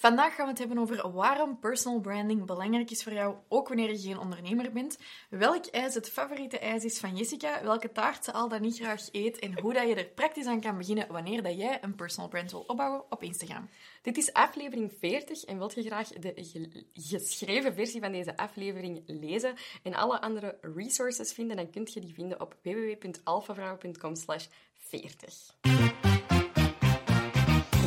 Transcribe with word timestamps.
Vandaag 0.00 0.34
gaan 0.34 0.44
we 0.44 0.50
het 0.50 0.58
hebben 0.58 0.78
over 0.78 1.12
waarom 1.12 1.58
personal 1.58 2.00
branding 2.00 2.44
belangrijk 2.44 2.90
is 2.90 3.02
voor 3.02 3.12
jou, 3.12 3.36
ook 3.48 3.68
wanneer 3.68 3.90
je 3.90 3.98
geen 3.98 4.18
ondernemer 4.18 4.72
bent. 4.72 4.98
Welk 5.30 5.66
ijs 5.66 5.94
het 5.94 6.08
favoriete 6.10 6.58
ijs 6.58 6.84
is 6.84 6.98
van 6.98 7.16
Jessica, 7.16 7.62
welke 7.62 7.92
taart 7.92 8.24
ze 8.24 8.32
al 8.32 8.48
dan 8.48 8.60
niet 8.60 8.78
graag 8.78 9.08
eet 9.12 9.38
en 9.38 9.60
hoe 9.60 9.72
dat 9.72 9.88
je 9.88 9.94
er 9.94 10.04
praktisch 10.06 10.46
aan 10.46 10.60
kan 10.60 10.76
beginnen 10.76 11.12
wanneer 11.12 11.42
dat 11.42 11.56
jij 11.56 11.78
een 11.80 11.94
personal 11.94 12.28
brand 12.28 12.50
wil 12.50 12.64
opbouwen 12.66 13.04
op 13.10 13.22
Instagram. 13.22 13.68
Dit 14.02 14.16
is 14.16 14.32
aflevering 14.32 14.92
40 14.98 15.44
en 15.44 15.58
wilt 15.58 15.74
je 15.74 15.82
graag 15.82 16.08
de 16.08 16.32
ge- 16.36 16.86
geschreven 16.92 17.74
versie 17.74 18.00
van 18.00 18.12
deze 18.12 18.36
aflevering 18.36 19.02
lezen 19.06 19.54
en 19.82 19.94
alle 19.94 20.20
andere 20.20 20.58
resources 20.60 21.32
vinden, 21.32 21.56
dan 21.56 21.70
kunt 21.70 21.92
je 21.92 22.00
die 22.00 22.14
vinden 22.14 22.40
op 22.40 22.56
www.alfavrouw.com 22.62 24.14
40. 24.76 26.09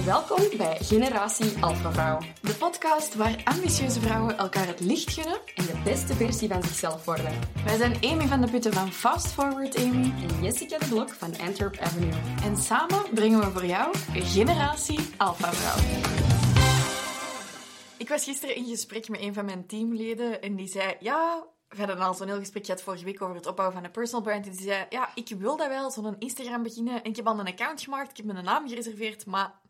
Welkom 0.05 0.57
bij 0.57 0.77
Generatie 0.79 1.63
Alpha 1.63 1.91
Vrouw 1.91 2.19
De 2.41 2.53
podcast 2.53 3.15
waar 3.15 3.41
ambitieuze 3.43 3.99
vrouwen 3.99 4.37
elkaar 4.37 4.67
het 4.67 4.79
licht 4.79 5.13
gunnen. 5.13 5.39
en 5.55 5.65
de 5.65 5.81
beste 5.83 6.13
versie 6.13 6.47
van 6.47 6.63
zichzelf 6.63 7.05
worden. 7.05 7.39
Wij 7.65 7.77
zijn 7.77 7.97
Amy 8.01 8.27
van 8.27 8.41
de 8.41 8.49
Putten 8.49 8.73
van 8.73 8.91
Fast 8.91 9.27
Forward 9.27 9.77
Amy 9.77 10.13
En 10.29 10.43
Jessica 10.43 10.77
de 10.77 10.85
Blok 10.87 11.09
van 11.09 11.37
Antwerp 11.39 11.77
Avenue. 11.77 12.13
en 12.43 12.57
samen 12.57 13.03
brengen 13.13 13.39
we 13.39 13.51
voor 13.51 13.65
jou 13.65 13.97
Generatie 14.13 14.99
Alpha 15.17 15.53
Vrouw. 15.53 16.01
Ik 17.97 18.09
was 18.09 18.23
gisteren 18.23 18.55
in 18.55 18.65
gesprek 18.65 19.09
met 19.09 19.21
een 19.21 19.33
van 19.33 19.45
mijn 19.45 19.65
teamleden 19.65 20.41
en 20.41 20.55
die 20.55 20.67
zei: 20.67 20.95
Ja, 20.99 21.43
we 21.69 21.77
hadden 21.77 21.99
al 21.99 22.13
zo'n 22.13 22.27
heel 22.27 22.39
gesprek 22.39 22.65
gehad 22.65 22.81
vorige 22.81 23.05
week 23.05 23.21
over 23.21 23.35
het 23.35 23.47
opbouwen 23.47 23.75
van 23.75 23.85
een 23.85 23.91
personal 23.91 24.21
brand. 24.21 24.45
En 24.45 24.51
die 24.51 24.61
zei: 24.61 24.85
Ja, 24.89 25.09
ik 25.15 25.35
wil 25.37 25.57
dat 25.57 25.67
wel, 25.67 25.91
zo'n 25.91 26.15
Instagram 26.19 26.63
beginnen. 26.63 27.03
En 27.03 27.09
ik 27.09 27.15
heb 27.15 27.27
al 27.27 27.39
een 27.39 27.47
account 27.47 27.81
gemaakt, 27.81 28.09
ik 28.09 28.17
heb 28.17 28.25
mijn 28.25 28.45
naam 28.45 28.67
gereserveerd, 28.67 29.25
maar. 29.25 29.61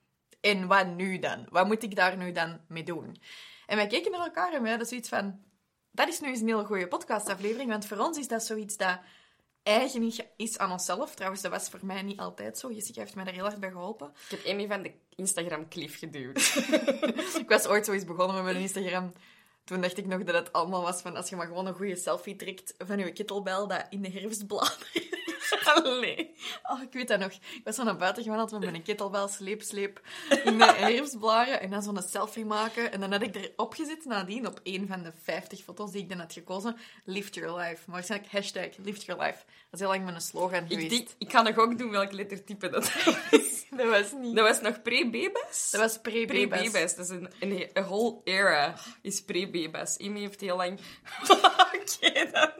En 0.43 0.67
wat 0.67 0.87
nu 0.87 1.19
dan? 1.19 1.45
Wat 1.49 1.65
moet 1.65 1.83
ik 1.83 1.95
daar 1.95 2.17
nu 2.17 2.31
dan 2.31 2.59
mee 2.67 2.83
doen? 2.83 3.17
En 3.65 3.75
wij 3.75 3.87
keken 3.87 4.11
naar 4.11 4.25
elkaar 4.25 4.53
en 4.53 4.61
wij 4.61 4.69
hadden 4.69 4.87
zoiets 4.87 5.09
van: 5.09 5.39
Dat 5.91 6.07
is 6.07 6.19
nu 6.19 6.27
eens 6.27 6.39
een 6.39 6.47
hele 6.47 6.65
goede 6.65 6.87
podcastaflevering, 6.87 7.69
want 7.69 7.85
voor 7.85 7.97
ons 7.97 8.17
is 8.17 8.27
dat 8.27 8.43
zoiets 8.43 8.77
dat 8.77 8.99
eigen 9.63 10.11
is 10.37 10.57
aan 10.57 10.71
onszelf. 10.71 11.15
Trouwens, 11.15 11.41
dat 11.41 11.51
was 11.51 11.69
voor 11.69 11.79
mij 11.85 12.01
niet 12.01 12.19
altijd 12.19 12.57
zo. 12.57 12.71
Jessica 12.71 12.99
heeft 12.99 13.15
mij 13.15 13.23
daar 13.23 13.33
heel 13.33 13.43
hard 13.43 13.59
bij 13.59 13.71
geholpen. 13.71 14.11
Ik 14.29 14.37
heb 14.37 14.53
Amy 14.53 14.67
van 14.67 14.81
de 14.81 14.91
Instagram 15.15 15.69
cliff 15.69 15.97
geduwd. 15.99 16.37
ik 17.43 17.45
was 17.47 17.67
ooit 17.67 17.85
zo 17.85 17.91
eens 17.91 18.05
begonnen 18.05 18.35
met 18.35 18.43
mijn 18.43 18.57
Instagram. 18.57 19.11
Toen 19.63 19.81
dacht 19.81 19.97
ik 19.97 20.05
nog 20.05 20.23
dat 20.23 20.35
het 20.35 20.53
allemaal 20.53 20.81
was 20.81 21.01
van 21.01 21.15
als 21.15 21.29
je 21.29 21.35
maar 21.35 21.47
gewoon 21.47 21.65
een 21.65 21.75
goede 21.75 21.95
selfie 21.95 22.35
trekt 22.35 22.73
van 22.77 22.99
je 22.99 23.11
kettlebell 23.11 23.67
dat 23.67 23.85
in 23.89 24.01
de 24.01 24.09
herfst 24.09 24.47
bladert. 24.47 25.21
Allee. 25.73 26.35
Oh, 26.63 26.81
ik 26.81 26.93
weet 26.93 27.07
dat 27.07 27.19
nog. 27.19 27.31
Ik 27.31 27.61
was 27.63 27.75
zo 27.75 27.83
naar 27.83 27.97
buiten 27.97 28.23
gewandeld 28.23 28.51
met 28.51 28.71
mijn 28.71 28.83
kettlebell, 28.83 29.27
sleep, 29.27 29.61
sleep, 29.61 30.01
in 30.43 30.57
de 30.57 30.65
herfstblaren. 30.65 31.61
En 31.61 31.69
dan 31.69 31.83
zo'n 31.83 32.01
selfie 32.01 32.45
maken. 32.45 32.91
En 32.91 32.99
dan 32.99 33.11
had 33.11 33.21
ik 33.21 33.35
erop 33.35 33.73
gezet 33.73 34.05
nadien, 34.05 34.47
op 34.47 34.59
een 34.63 34.87
van 34.87 35.03
de 35.03 35.11
50 35.23 35.63
foto's 35.63 35.91
die 35.91 36.01
ik 36.01 36.09
dan 36.09 36.19
had 36.19 36.33
gekozen, 36.33 36.77
Lift 37.03 37.35
Your 37.35 37.57
Life. 37.57 37.81
Maar 37.85 37.95
waarschijnlijk 37.95 38.31
hashtag 38.31 38.69
Lift 38.77 39.03
Your 39.03 39.21
Life. 39.21 39.37
Dat 39.37 39.71
is 39.71 39.79
heel 39.79 39.89
lang 39.89 40.03
mijn 40.03 40.21
slogan 40.21 40.65
Ik, 40.67 40.89
denk, 40.89 41.07
ik 41.17 41.31
ga 41.31 41.41
nog 41.41 41.57
ook 41.57 41.77
doen 41.77 41.89
welk 41.89 42.11
lettertype 42.11 42.69
dat 42.69 42.93
was. 43.31 43.65
Dat 43.69 43.89
was 43.89 44.11
niet... 44.11 44.35
Dat 44.35 44.47
was 44.47 44.61
nog 44.61 44.81
pre-Bebas? 44.81 45.69
Dat 45.71 45.81
was 45.81 46.01
pre-babes. 46.01 46.47
Pre-Bebas. 46.47 46.95
Dat 46.95 47.05
is 47.05 47.09
een, 47.09 47.29
een, 47.39 47.69
een 47.73 47.83
whole 47.83 48.21
era 48.23 48.75
is 49.01 49.21
pre-Bebas. 49.53 49.97
Amy 49.99 50.19
heeft 50.19 50.41
heel 50.41 50.55
lang... 50.57 50.79
Oké, 51.73 52.29
dan. 52.31 52.51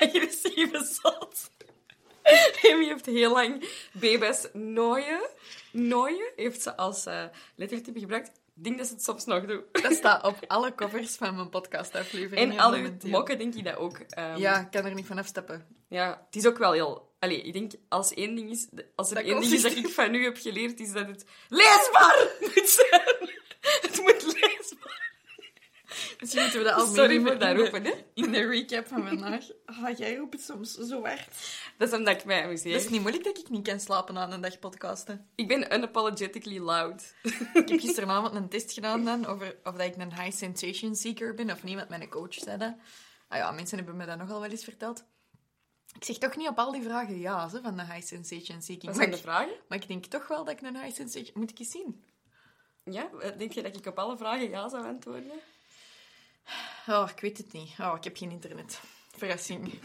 Agressieve 0.00 0.98
zot. 1.02 1.50
Amy 2.72 2.84
heeft 2.86 3.06
heel 3.06 3.32
lang 3.32 3.68
Bebas 3.92 4.46
nooien. 4.52 5.20
Nooien 5.72 6.32
heeft 6.36 6.62
ze 6.62 6.76
als 6.76 7.06
eh, 7.06 7.24
lettertype 7.56 7.98
gebruikt. 8.00 8.28
Ik 8.56 8.64
denk 8.64 8.78
dat 8.78 8.86
ze 8.86 8.92
het 8.92 9.02
soms 9.02 9.24
nog 9.24 9.44
doet. 9.44 9.82
Dat 9.82 9.92
staat 9.92 10.24
op 10.24 10.36
alle 10.54 10.74
covers 10.74 11.14
van 11.14 11.34
mijn 11.34 11.48
podcastafleveringen. 11.48 12.52
En 12.52 12.58
al 12.60 12.70
uw 12.72 12.76
momenteel. 12.76 13.10
mokken 13.10 13.38
denk 13.38 13.54
ik 13.54 13.64
dat 13.64 13.76
ook. 13.76 13.98
Ehm, 13.98 14.36
Ja, 14.38 14.60
ik 14.60 14.70
kan 14.70 14.84
er 14.84 14.94
niet 14.94 15.06
van 15.06 15.18
afstappen. 15.18 15.66
Ja, 15.88 16.22
het 16.26 16.36
is 16.36 16.46
ook 16.46 16.58
wel 16.58 16.72
heel... 16.72 17.10
Allee, 17.18 17.42
ik 17.42 17.52
denk, 17.52 17.72
als 17.88 18.14
één 18.14 18.34
ding 18.34 18.50
is... 18.50 18.68
Als 18.96 19.08
er 19.08 19.14
Dat 19.14 19.24
één 19.24 19.40
ding 19.40 19.52
is 19.52 19.62
dat 19.62 19.76
ik 19.76 19.88
van 19.88 20.14
u 20.14 20.24
heb 20.24 20.36
geleerd, 20.36 20.80
is 20.80 20.92
dat 20.92 21.06
het 21.06 21.24
leesbaar 21.48 22.28
moet 22.40 22.68
zijn. 22.68 23.30
Het 23.60 24.00
moet 24.00 24.22
leesbaar. 24.40 25.11
Misschien 26.22 26.42
moeten 26.42 26.60
we 26.60 26.66
dat 26.66 26.74
al 26.74 26.86
Sorry 26.86 27.20
voor 27.20 27.38
dat 27.38 27.48
in 27.48 27.56
de- 27.56 27.62
roepen, 27.62 27.84
hè. 27.84 27.92
In 28.14 28.32
de 28.32 28.46
recap 28.46 28.86
van 28.86 29.08
vandaag. 29.08 29.44
Ah, 29.64 29.98
jij 29.98 30.16
roept 30.16 30.32
het 30.32 30.42
soms 30.42 30.74
zo 30.74 31.02
hard. 31.04 31.28
Dat 31.78 31.88
is 31.88 31.98
omdat 31.98 32.16
ik 32.16 32.24
mij 32.24 32.44
amuseer. 32.44 32.72
Het 32.72 32.82
is 32.84 32.88
niet 32.88 33.00
moeilijk 33.00 33.24
dat 33.24 33.38
ik 33.38 33.48
niet 33.48 33.68
kan 33.68 33.80
slapen 33.80 34.18
aan 34.18 34.32
een 34.32 34.40
dag 34.40 34.58
podcasten. 34.58 35.28
Ik 35.34 35.48
ben 35.48 35.74
unapologetically 35.74 36.58
loud. 36.58 37.14
Ik 37.54 37.68
heb 37.68 37.80
gisteravond 37.80 38.34
een 38.34 38.48
test 38.48 38.72
gedaan 38.72 39.04
dan, 39.04 39.26
over 39.26 39.56
of 39.64 39.74
dat 39.74 39.86
ik 39.86 39.96
een 39.96 40.14
high 40.14 40.36
sensation 40.36 40.94
seeker 40.96 41.34
ben, 41.34 41.50
of 41.50 41.62
niet, 41.62 41.76
want 41.76 41.88
mijn 41.88 42.08
coach 42.08 42.34
zei 42.34 42.58
dat. 42.58 42.74
Ah 43.28 43.38
ja, 43.38 43.50
mensen 43.50 43.76
hebben 43.76 43.96
me 43.96 44.06
dat 44.06 44.18
nogal 44.18 44.40
wel 44.40 44.50
eens 44.50 44.64
verteld. 44.64 45.04
Ik 45.96 46.04
zeg 46.04 46.18
toch 46.18 46.36
niet 46.36 46.48
op 46.48 46.58
al 46.58 46.72
die 46.72 46.82
vragen 46.82 47.18
ja, 47.18 47.50
hè, 47.50 47.60
van 47.60 47.76
de 47.76 47.84
high 47.84 48.06
sensation 48.06 48.62
seeking. 48.62 48.84
Wat 48.86 48.96
zijn 48.96 49.10
de 49.10 49.16
vragen? 49.16 49.52
maar 49.68 49.78
ik 49.78 49.88
denk 49.88 50.04
toch 50.04 50.28
wel 50.28 50.44
dat 50.44 50.54
ik 50.54 50.62
een 50.66 50.76
high 50.82 50.94
sensation... 50.94 51.32
Moet 51.34 51.50
ik 51.50 51.58
eens 51.58 51.70
zien? 51.70 52.04
Ja? 52.84 53.08
Denk 53.38 53.52
je 53.52 53.62
dat 53.62 53.76
ik 53.76 53.86
op 53.86 53.98
alle 53.98 54.16
vragen 54.16 54.48
ja 54.50 54.68
zou 54.68 54.86
antwoorden? 54.86 55.30
Oh, 56.86 57.10
ik 57.14 57.20
weet 57.20 57.38
het 57.38 57.52
niet. 57.52 57.74
Oh, 57.78 57.94
ik 57.96 58.04
heb 58.04 58.16
geen 58.16 58.30
internet. 58.30 58.80
Verrassing. 59.16 59.80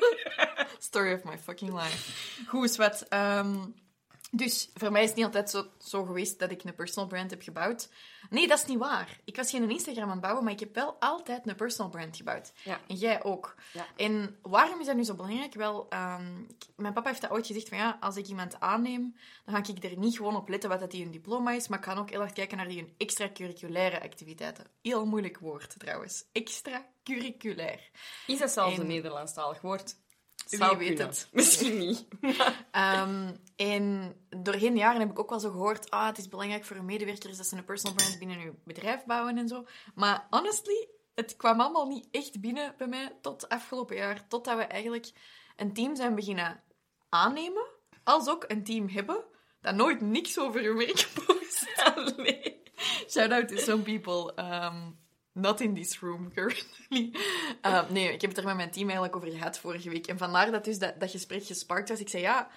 Story 0.78 1.12
of 1.12 1.24
my 1.24 1.38
fucking 1.38 1.72
life. 1.82 2.12
Goed, 2.46 2.76
wat. 2.76 3.06
Dus 4.30 4.70
voor 4.74 4.92
mij 4.92 5.02
is 5.02 5.08
het 5.08 5.16
niet 5.16 5.26
altijd 5.26 5.50
zo, 5.50 5.66
zo 5.78 6.04
geweest 6.04 6.38
dat 6.38 6.50
ik 6.50 6.64
een 6.64 6.74
personal 6.74 7.08
brand 7.08 7.30
heb 7.30 7.42
gebouwd. 7.42 7.88
Nee, 8.30 8.48
dat 8.48 8.58
is 8.58 8.64
niet 8.64 8.78
waar. 8.78 9.20
Ik 9.24 9.36
was 9.36 9.50
geen 9.50 9.70
Instagram 9.70 10.04
aan 10.04 10.10
het 10.10 10.20
bouwen, 10.20 10.44
maar 10.44 10.52
ik 10.52 10.60
heb 10.60 10.74
wel 10.74 10.96
altijd 11.00 11.46
een 11.46 11.54
personal 11.56 11.90
brand 11.90 12.16
gebouwd. 12.16 12.52
Ja. 12.64 12.80
En 12.88 12.94
jij 12.96 13.22
ook. 13.24 13.54
Ja. 13.72 13.86
En 13.96 14.38
waarom 14.42 14.80
is 14.80 14.86
dat 14.86 14.96
nu 14.96 15.04
zo 15.04 15.14
belangrijk? 15.14 15.54
Wel, 15.54 15.86
ehm, 15.88 16.34
mijn 16.76 16.92
papa 16.92 17.08
heeft 17.08 17.20
dat 17.20 17.30
ooit 17.30 17.46
gezegd 17.46 17.68
van 17.68 17.78
ja, 17.78 17.96
als 18.00 18.16
ik 18.16 18.26
iemand 18.26 18.60
aanneem, 18.60 19.16
dan 19.44 19.54
ga 19.64 19.72
ik 19.72 19.84
er 19.84 19.98
niet 19.98 20.16
gewoon 20.16 20.36
op 20.36 20.48
letten 20.48 20.70
wat 20.70 20.80
dat 20.80 20.90
die 20.90 21.04
een 21.04 21.10
diploma 21.10 21.52
is, 21.52 21.68
maar 21.68 21.78
ik 21.78 21.84
ga 21.84 21.94
ook 21.94 22.10
heel 22.10 22.20
erg 22.22 22.32
kijken 22.32 22.56
naar 22.56 22.68
die 22.68 22.94
extracurriculaire 22.96 24.02
activiteiten. 24.02 24.66
Heel 24.82 25.06
moeilijk 25.06 25.38
woord 25.38 25.78
trouwens. 25.78 26.24
Extracurriculair. 26.32 27.90
Is 28.26 28.38
dat 28.38 28.50
zelfs 28.50 28.74
En- 28.74 28.80
een 28.80 28.86
Nederlandstalig 28.86 29.60
woord? 29.60 29.96
Wie 30.50 30.76
weet 30.76 30.78
kunnen. 30.78 31.06
het. 31.06 31.28
Misschien 31.32 31.78
niet. 31.78 32.06
Ehm, 32.70 33.30
en 33.56 34.14
doorheen 34.42 34.72
de 34.72 34.78
jaren 34.78 35.00
heb 35.00 35.10
ik 35.10 35.18
ook 35.18 35.30
wel 35.30 35.40
zo 35.40 35.50
gehoord, 35.50 35.90
ah, 35.90 36.06
het 36.06 36.18
is 36.18 36.28
belangrijk 36.28 36.64
voor 36.64 36.84
medewerkers 36.84 37.36
dat 37.36 37.46
ze 37.46 37.56
een 37.56 37.64
personal 37.64 37.96
brand 37.96 38.18
binnen 38.18 38.40
hun 38.40 38.58
bedrijf 38.64 39.04
bouwen 39.04 39.38
en 39.38 39.48
zo. 39.48 39.66
Maar 39.94 40.26
honestly, 40.30 40.88
het 41.14 41.36
kwam 41.36 41.60
allemaal 41.60 41.86
niet 41.86 42.08
echt 42.10 42.40
binnen 42.40 42.74
bij 42.76 42.86
mij 42.86 43.18
tot 43.20 43.48
afgelopen 43.48 43.96
jaar. 43.96 44.28
Totdat 44.28 44.56
we 44.56 44.62
eigenlijk 44.62 45.10
een 45.56 45.72
team 45.72 45.96
zijn 45.96 46.14
beginnen 46.14 46.62
aannemen, 47.08 47.66
als 48.04 48.28
ook 48.28 48.44
een 48.48 48.64
team 48.64 48.88
hebben, 48.88 49.24
dat 49.60 49.74
nooit 49.74 50.00
niks 50.00 50.38
over 50.38 50.62
hun 50.62 50.76
werk 50.76 51.08
post. 51.26 51.38
Shout 53.08 53.32
out 53.32 53.48
to 53.48 53.56
some 53.56 53.82
people. 53.82 54.32
Um, 54.36 54.98
not 55.32 55.60
in 55.60 55.74
this 55.74 56.00
room 56.00 56.30
currently. 56.32 57.12
Uh, 57.66 57.90
nee, 57.96 58.12
ik 58.12 58.20
heb 58.20 58.30
het 58.30 58.38
er 58.38 58.44
met 58.44 58.56
mijn 58.56 58.70
team 58.70 58.84
eigenlijk 58.84 59.16
over 59.16 59.30
gehad 59.30 59.58
vorige 59.58 59.90
week. 59.90 60.06
En 60.06 60.18
vandaar 60.18 60.50
dat 60.50 60.64
dus 60.64 60.78
dat, 60.78 61.00
dat 61.00 61.10
gesprek 61.10 61.44
gesparkt 61.44 61.88
was. 61.88 62.00
Ik 62.00 62.08
zei, 62.08 62.22
ja, 62.22 62.48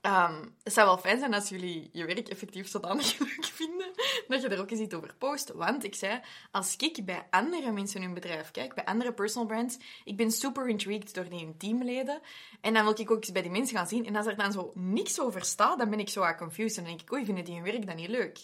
ehm, 0.00 0.44
het 0.62 0.72
zou 0.72 0.86
wel 0.86 0.98
fijn 0.98 1.18
zijn 1.18 1.34
als 1.34 1.48
jullie 1.48 1.90
je 1.92 2.04
werk 2.04 2.28
effectief 2.28 2.68
zodanig 2.68 3.18
leuk 3.18 3.44
vinden, 3.44 3.90
dat 4.28 4.42
je 4.42 4.48
er 4.48 4.60
ook 4.60 4.70
eens 4.70 4.80
iets 4.80 4.94
over 4.94 5.14
post. 5.18 5.52
Want 5.52 5.84
ik 5.84 5.94
zei, 5.94 6.20
als 6.50 6.76
ik 6.76 7.04
bij 7.04 7.26
andere 7.30 7.72
mensen 7.72 8.00
in 8.00 8.04
hun 8.04 8.14
bedrijf 8.14 8.50
kijk, 8.50 8.74
bij 8.74 8.84
andere 8.84 9.12
personal 9.12 9.46
brands, 9.46 9.78
ik 10.04 10.16
ben 10.16 10.30
super 10.30 10.68
intrigued 10.68 11.14
door 11.14 11.28
die 11.28 11.56
teamleden. 11.56 12.20
En 12.60 12.74
dan 12.74 12.82
wil 12.82 13.00
ik 13.00 13.10
ook 13.10 13.20
eens 13.20 13.32
bij 13.32 13.42
die 13.42 13.50
mensen 13.50 13.76
gaan 13.76 13.88
zien. 13.88 14.06
En 14.06 14.16
als 14.16 14.26
er 14.26 14.36
dan 14.36 14.52
zo 14.52 14.72
niks 14.74 15.20
over 15.20 15.44
staat, 15.44 15.78
dan 15.78 15.90
ben 15.90 16.00
ik 16.00 16.08
zo 16.08 16.22
aan 16.22 16.36
confused. 16.36 16.76
En 16.76 16.84
dan 16.84 16.92
denk 16.92 17.08
ik, 17.08 17.12
oei, 17.12 17.24
vinden 17.24 17.44
die 17.44 17.54
hun 17.54 17.64
werk 17.64 17.86
dan 17.86 17.96
niet 17.96 18.08
leuk? 18.08 18.38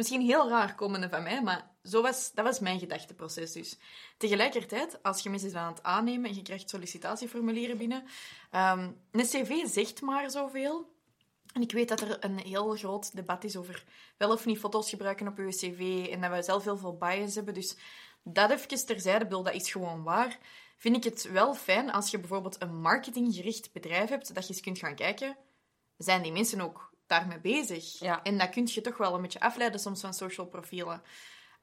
Misschien 0.00 0.20
heel 0.20 0.48
raar 0.48 0.74
komende 0.74 1.08
van 1.08 1.22
mij, 1.22 1.42
maar 1.42 1.70
zo 1.82 2.02
was, 2.02 2.32
dat 2.32 2.44
was 2.44 2.58
mijn 2.58 2.78
gedachteproces 2.78 3.52
dus. 3.52 3.78
Tegelijkertijd, 4.16 5.02
als 5.02 5.22
je 5.22 5.30
mensen 5.30 5.56
aan 5.56 5.72
het 5.72 5.82
aannemen 5.82 6.30
en 6.30 6.36
je 6.36 6.42
krijgt 6.42 6.70
sollicitatieformulieren 6.70 7.78
binnen, 7.78 8.04
ehm, 8.50 8.90
een 9.10 9.24
cv 9.24 9.66
zegt 9.66 10.00
maar 10.00 10.30
zoveel. 10.30 10.92
En 11.52 11.62
ik 11.62 11.72
weet 11.72 11.88
dat 11.88 12.00
er 12.00 12.24
een 12.24 12.38
heel 12.38 12.76
groot 12.76 13.14
debat 13.16 13.44
is 13.44 13.56
over 13.56 13.84
wel 14.16 14.32
of 14.32 14.46
niet 14.46 14.58
foto's 14.58 14.90
gebruiken 14.90 15.28
op 15.28 15.36
je 15.36 15.48
cv 15.48 16.08
en 16.10 16.20
dat 16.20 16.30
we 16.30 16.42
zelf 16.42 16.64
heel 16.64 16.78
veel 16.78 16.96
bias 16.96 17.34
hebben. 17.34 17.54
Dus 17.54 17.76
dat 18.22 18.50
even 18.50 18.86
terzijde, 18.86 19.24
bedoel, 19.24 19.42
dat 19.42 19.54
is 19.54 19.70
gewoon 19.70 20.02
waar. 20.02 20.38
Vind 20.76 20.96
ik 20.96 21.04
het 21.04 21.30
wel 21.30 21.54
fijn 21.54 21.92
als 21.92 22.10
je 22.10 22.18
bijvoorbeeld 22.18 22.62
een 22.62 22.80
marketinggericht 22.80 23.72
bedrijf 23.72 24.08
hebt, 24.08 24.34
dat 24.34 24.46
je 24.46 24.52
eens 24.52 24.62
kunt 24.62 24.78
gaan 24.78 24.94
kijken, 24.94 25.36
zijn 25.96 26.22
die 26.22 26.32
mensen 26.32 26.60
ook 26.60 26.89
daarmee 27.10 27.40
bezig? 27.40 27.98
Ja. 27.98 28.22
En 28.22 28.38
dat 28.38 28.50
kun 28.50 28.68
je 28.70 28.80
toch 28.80 28.96
wel 28.96 29.14
een 29.14 29.22
beetje 29.22 29.40
afleiden 29.40 29.80
soms 29.80 30.00
van 30.00 30.14
social 30.14 30.46
profielen. 30.46 31.02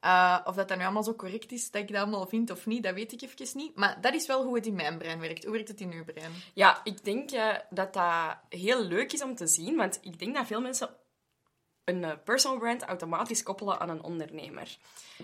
Uh, 0.02 0.40
of 0.46 0.56
dat 0.56 0.68
dat 0.68 0.78
nu 0.78 0.84
allemaal 0.84 1.04
zo 1.04 1.16
correct 1.16 1.52
is, 1.52 1.72
dat 1.72 1.82
ik 1.82 1.88
dat 1.88 2.02
allemaal 2.02 2.28
vind 2.28 2.52
of 2.52 2.66
niet, 2.66 2.84
dat 2.84 2.94
weet 2.94 3.12
ik 3.12 3.22
even 3.22 3.58
niet. 3.58 3.76
Maar 3.76 4.02
dat 4.02 4.14
is 4.14 4.28
wel 4.28 4.44
hoe 4.44 4.56
het 4.56 4.66
in 4.66 4.76
mijn 4.76 4.98
brein 4.98 5.20
werkt. 5.20 5.44
Hoe 5.44 5.54
werkt 5.54 5.68
het 5.68 5.82
in 5.82 5.92
uw 5.92 6.04
brein? 6.04 6.32
Ja, 6.54 6.82
ik 6.84 7.04
denk 7.04 7.32
eh, 7.32 7.56
dat 7.70 7.94
dat 7.94 8.38
heel 8.50 8.82
leuk 8.82 9.14
is 9.14 9.24
om 9.24 9.36
te 9.36 9.48
zien, 9.48 9.76
want 9.76 10.00
ik 10.02 10.20
denk 10.20 10.36
dat 10.36 10.48
veel 10.48 10.62
mensen 10.62 10.90
een 11.84 12.04
eh, 12.04 12.18
personal 12.24 12.60
brand 12.60 12.84
automatisch 12.84 13.44
koppelen 13.44 13.80
aan 13.80 13.90
een 13.90 14.04
ondernemer. 14.04 14.78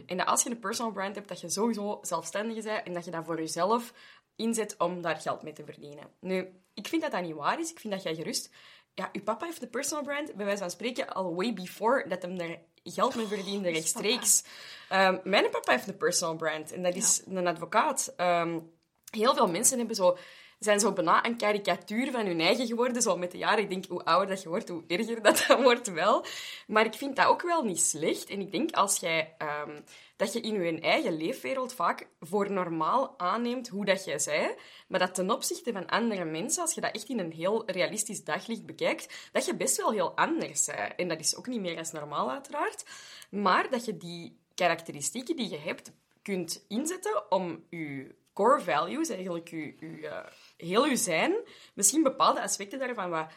En 0.06 0.18
dat 0.18 0.28
als 0.28 0.44
je 0.44 0.50
een 0.50 0.60
personal 0.60 0.92
brand 0.92 1.16
hebt, 1.16 1.28
dat 1.28 1.42
je 1.42 1.50
sowieso 1.50 2.00
zelfstandig 2.02 2.64
bent 2.64 2.86
en 2.86 2.94
dat 2.94 3.06
je 3.06 3.12
dat 3.12 3.26
voor 3.26 3.38
jezelf 3.38 3.94
inzet 4.36 4.76
om 4.78 5.02
daar 5.02 5.18
geld 5.18 5.44
mee 5.44 5.54
te 5.54 5.66
verdienen. 5.66 6.08
Nu, 6.20 6.62
ik 6.74 6.88
vind 6.88 7.02
dat 7.02 7.12
dat 7.12 7.22
niet 7.22 7.36
waar 7.36 7.60
is. 7.60 7.72
Ik 7.72 7.80
vind 7.80 7.94
dat 7.94 8.04
jij 8.04 8.16
gerust... 8.16 8.50
Ja, 8.96 9.10
uw 9.14 9.24
papa 9.24 9.46
heeft 9.46 9.62
een 9.62 9.70
personal 9.70 10.04
brand, 10.04 10.36
bij 10.36 10.46
wijze 10.46 10.62
van 10.62 10.72
spreken, 10.72 11.08
al 11.08 11.36
way 11.36 11.54
before 11.54 12.08
dat 12.08 12.22
hem 12.22 12.40
er 12.40 12.60
geld 12.84 13.16
mee 13.16 13.26
verdiende 13.26 13.70
rechtstreeks. 13.70 14.44
Um, 14.92 15.20
mijn 15.24 15.50
papa 15.50 15.72
heeft 15.72 15.88
een 15.88 15.98
personal 15.98 16.36
brand 16.36 16.72
en 16.72 16.84
dat 16.84 16.96
is 16.96 17.22
een 17.26 17.48
advocaat. 17.48 18.14
Ehm, 18.18 18.60
heel 19.12 19.34
veel 19.34 19.48
mensen 19.48 19.78
hebben 19.78 19.96
zo 19.96 20.18
zijn 20.64 20.80
zo 20.80 20.94
bijna 20.94 21.26
een 21.26 21.38
karikatuur 21.38 22.12
van 22.12 22.26
hun 22.26 22.40
eigen 22.40 22.68
geworden. 22.68 23.02
Zo 23.02 23.18
met 23.18 23.32
de 23.32 23.38
jaren. 23.38 23.64
Ik 23.64 23.70
denk, 23.70 23.86
hoe 23.86 24.04
ouder 24.04 24.30
dat 24.30 24.42
je 24.42 24.50
wordt, 24.50 24.70
hoe 24.70 24.84
erger 24.88 25.22
dat, 25.22 25.46
dat 25.48 25.62
wordt 25.62 25.92
wel. 25.92 26.26
Maar 26.68 26.86
ik 26.86 26.94
vind 26.94 27.16
dat 27.16 27.26
ook 27.26 27.42
wel 27.42 27.64
niet 27.64 27.82
slecht. 27.82 28.30
En 28.30 28.40
ik 28.40 28.52
denk, 28.52 28.72
als 28.72 29.00
jij... 29.00 29.36
Um, 29.68 29.84
dat 30.16 30.34
je 30.34 30.42
in 30.42 30.62
je 30.62 30.80
eigen 30.80 31.18
leefwereld 31.18 31.74
vaak 31.74 32.08
voor 32.20 32.52
normaal 32.52 33.20
aanneemt 33.20 33.68
hoe 33.68 33.86
dat 33.86 34.06
jij 34.06 34.20
zei, 34.20 34.56
maar 34.88 35.00
dat 35.00 35.16
ten 35.16 35.32
opzichte 35.32 35.72
van 35.72 35.88
andere 35.88 36.26
mensen, 36.26 36.62
als 36.62 36.74
je 36.74 36.82
dat 36.82 36.96
echt 36.96 37.10
in 37.10 37.20
een 37.20 37.32
heel 37.32 37.72
realistisch 37.72 38.24
daglicht 38.24 38.66
bekijkt, 38.66 39.30
dat 39.32 39.46
je 39.46 39.56
best 39.56 39.78
wel 39.78 39.92
heel 39.92 40.16
anders 40.16 40.66
bent. 40.66 40.96
En 40.96 41.08
dat 41.08 41.20
is 41.20 41.36
ook 41.36 41.48
niet 41.48 41.62
meer 41.62 41.78
als 41.78 41.92
normaal, 41.92 42.32
uiteraard. 42.32 42.86
Maar 43.30 43.70
dat 43.70 43.86
je 43.86 43.98
die 43.98 44.40
karakteristieken 44.56 45.36
die 45.36 45.50
je 45.50 45.58
hebt, 45.58 45.92
kunt 46.22 46.66
inzetten 46.68 47.32
om 47.32 47.64
je 47.70 48.16
core 48.34 48.62
values, 48.62 49.10
eigenlijk 49.10 49.48
je, 49.50 49.76
uh, 49.80 50.18
heel 50.64 50.86
je 50.86 50.96
zijn, 50.96 51.36
misschien 51.74 52.04
bepaalde 52.04 52.42
aspecten 52.42 52.80
daarvan 52.80 53.10
wat 53.10 53.28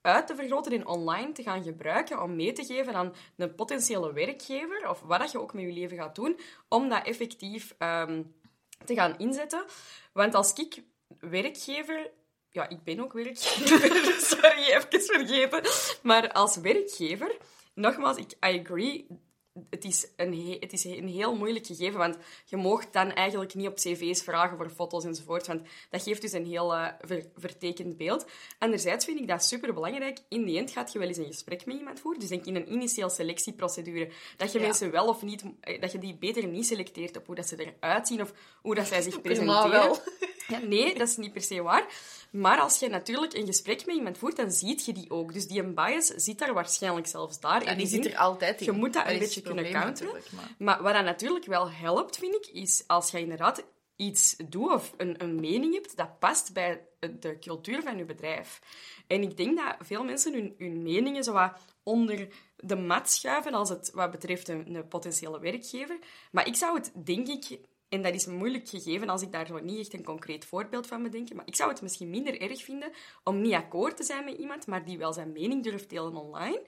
uit 0.00 0.26
te 0.26 0.34
vergroten 0.34 0.72
en 0.72 0.86
online 0.86 1.32
te 1.32 1.42
gaan 1.42 1.62
gebruiken 1.62 2.22
om 2.22 2.36
mee 2.36 2.52
te 2.52 2.64
geven 2.64 2.94
aan 2.94 3.14
een 3.36 3.54
potentiële 3.54 4.12
werkgever, 4.12 4.88
of 4.88 5.00
wat 5.00 5.20
dat 5.20 5.32
je 5.32 5.40
ook 5.40 5.54
met 5.54 5.64
je 5.64 5.72
leven 5.72 5.96
gaat 5.96 6.14
doen, 6.14 6.38
om 6.68 6.88
dat 6.88 7.06
effectief 7.06 7.74
um, 7.78 8.34
te 8.84 8.94
gaan 8.94 9.18
inzetten. 9.18 9.64
Want 10.12 10.34
als 10.34 10.52
ik 10.52 10.82
werkgever... 11.20 12.10
Ja, 12.50 12.68
ik 12.68 12.84
ben 12.84 13.00
ook 13.00 13.12
werkgever. 13.12 14.20
Sorry, 14.36 14.62
even 14.62 15.00
vergeten. 15.02 15.62
Maar 16.02 16.32
als 16.32 16.56
werkgever, 16.56 17.36
nogmaals, 17.74 18.16
ik 18.16 18.32
I 18.32 18.60
agree 18.60 19.06
het 19.70 19.84
is, 19.84 20.08
een 20.16 20.56
het 20.60 20.72
is 20.72 20.84
een 20.84 21.08
heel 21.08 21.36
moeilijk 21.36 21.66
gegeven, 21.66 21.98
want 21.98 22.16
je 22.44 22.56
mag 22.56 22.90
dan 22.90 23.12
eigenlijk 23.12 23.54
niet 23.54 23.66
op 23.66 23.74
cv's 23.74 24.22
vragen 24.22 24.56
voor 24.56 24.70
foto's 24.70 25.04
enzovoort, 25.04 25.46
want 25.46 25.62
dat 25.90 26.02
geeft 26.02 26.20
dus 26.20 26.32
een 26.32 26.46
heel 26.46 26.74
uh, 26.74 26.88
vertekend 27.36 27.96
beeld. 27.96 28.26
Anderzijds 28.58 29.04
vind 29.04 29.20
ik 29.20 29.28
dat 29.28 29.44
super 29.44 29.74
belangrijk. 29.74 30.18
In 30.28 30.44
die 30.44 30.58
end 30.58 30.70
gaat 30.70 30.92
je 30.92 30.98
wel 30.98 31.08
eens 31.08 31.16
een 31.16 31.26
gesprek 31.26 31.66
met 31.66 31.76
iemand 31.76 32.00
voeren, 32.00 32.20
dus 32.20 32.28
denk 32.28 32.44
in 32.44 32.56
een 32.56 32.72
initieel 32.72 33.10
selectieprocedure, 33.10 34.10
dat 34.36 34.52
je 34.52 34.60
mensen 34.60 34.90
wel 34.90 35.06
of 35.06 35.22
niet, 35.22 35.44
eh, 35.60 35.80
dat 35.80 35.92
je 35.92 35.98
die 35.98 36.16
beter 36.16 36.46
niet 36.46 36.66
selecteert 36.66 37.16
op 37.16 37.26
hoe 37.26 37.34
dat 37.34 37.48
ze 37.48 37.74
eruit 37.80 38.06
zien 38.06 38.22
of 38.22 38.32
hoe 38.62 38.74
dat 38.74 38.86
zij 38.86 39.02
zich 39.02 39.20
presenteren. 39.22 40.00
Ja, 40.48 40.58
nee, 40.74 40.94
dat 40.98 41.08
is 41.08 41.16
niet 41.16 41.32
per 41.32 41.42
se 41.42 41.62
waar. 41.62 41.86
Maar 42.30 42.60
als 42.60 42.78
je 42.78 42.88
natuurlijk 42.88 43.34
een 43.34 43.46
gesprek 43.46 43.86
met 43.86 43.96
iemand 43.96 44.18
voert, 44.18 44.36
dan 44.36 44.50
zie 44.50 44.80
je 44.84 44.92
die 44.92 45.10
ook. 45.10 45.32
Dus 45.32 45.46
die 45.46 45.64
bias 45.64 46.06
zit 46.06 46.38
daar 46.38 46.54
waarschijnlijk 46.54 47.06
zelfs 47.06 47.40
daar. 47.40 47.62
En 47.62 47.78
die, 47.78 47.86
zit 47.86 48.06
er 48.06 48.16
altijd 48.16 48.60
in. 48.60 48.66
Je 48.66 48.72
moet 48.72 48.92
dat 48.92 49.08
een 49.08 49.18
beetje 49.18 49.42
kunnen 49.42 49.70
counteren. 49.70 50.22
Maar... 50.30 50.54
maar... 50.58 50.82
wat 50.82 50.94
dat 50.94 51.04
natuurlijk 51.04 51.44
wel 51.44 51.70
helpt, 51.70 52.16
vind 52.16 52.34
ik, 52.34 52.46
is 52.46 52.84
als 52.86 53.10
je 53.10 53.20
inderdaad 53.20 53.64
iets 53.96 54.36
doet 54.48 54.72
of 54.72 54.94
een, 54.96 55.22
een 55.22 55.40
mening 55.40 55.74
hebt, 55.74 55.96
dat 55.96 56.18
past 56.18 56.52
bij 56.52 56.86
de 57.20 57.38
cultuur 57.38 57.82
van 57.82 57.96
je 57.96 58.04
bedrijf. 58.04 58.60
En 59.06 59.22
ik 59.22 59.36
denk 59.36 59.56
dat 59.56 59.76
veel 59.80 60.04
mensen 60.04 60.32
hun, 60.32 60.54
hun 60.58 60.82
meningen 60.82 61.24
zo 61.24 61.32
wat 61.32 61.52
onder 61.82 62.28
de 62.56 62.76
mat 62.76 63.10
schuiven 63.10 63.52
als 63.54 63.68
het 63.68 63.90
wat 63.94 64.10
betreft 64.10 64.48
een, 64.48 64.74
een 64.74 64.88
potentiële 64.88 65.40
werkgever. 65.40 65.98
Maar 66.30 66.46
ik 66.46 66.56
zou 66.56 66.78
het, 66.78 66.92
denk 67.04 67.28
ik, 67.28 67.58
en 67.88 68.02
dat 68.02 68.14
is 68.14 68.26
moeilijk 68.26 68.68
gegeven 68.68 69.08
als 69.08 69.22
ik 69.22 69.32
daar 69.32 69.46
zo 69.46 69.58
niet 69.58 69.78
echt 69.78 69.94
een 69.94 70.04
concreet 70.04 70.44
voorbeeld 70.44 70.86
van 70.86 71.02
bedenk. 71.02 71.32
Maar 71.32 71.46
ik 71.46 71.56
zou 71.56 71.70
het 71.70 71.82
misschien 71.82 72.10
minder 72.10 72.40
erg 72.40 72.64
vinden 72.64 72.92
om 73.24 73.40
niet 73.40 73.54
akkoord 73.54 73.96
te 73.96 74.02
zijn 74.02 74.24
met 74.24 74.38
iemand, 74.38 74.66
maar 74.66 74.84
die 74.84 74.98
wel 74.98 75.12
zijn 75.12 75.32
mening 75.32 75.62
durft 75.62 75.90
delen 75.90 76.16
online. 76.16 76.62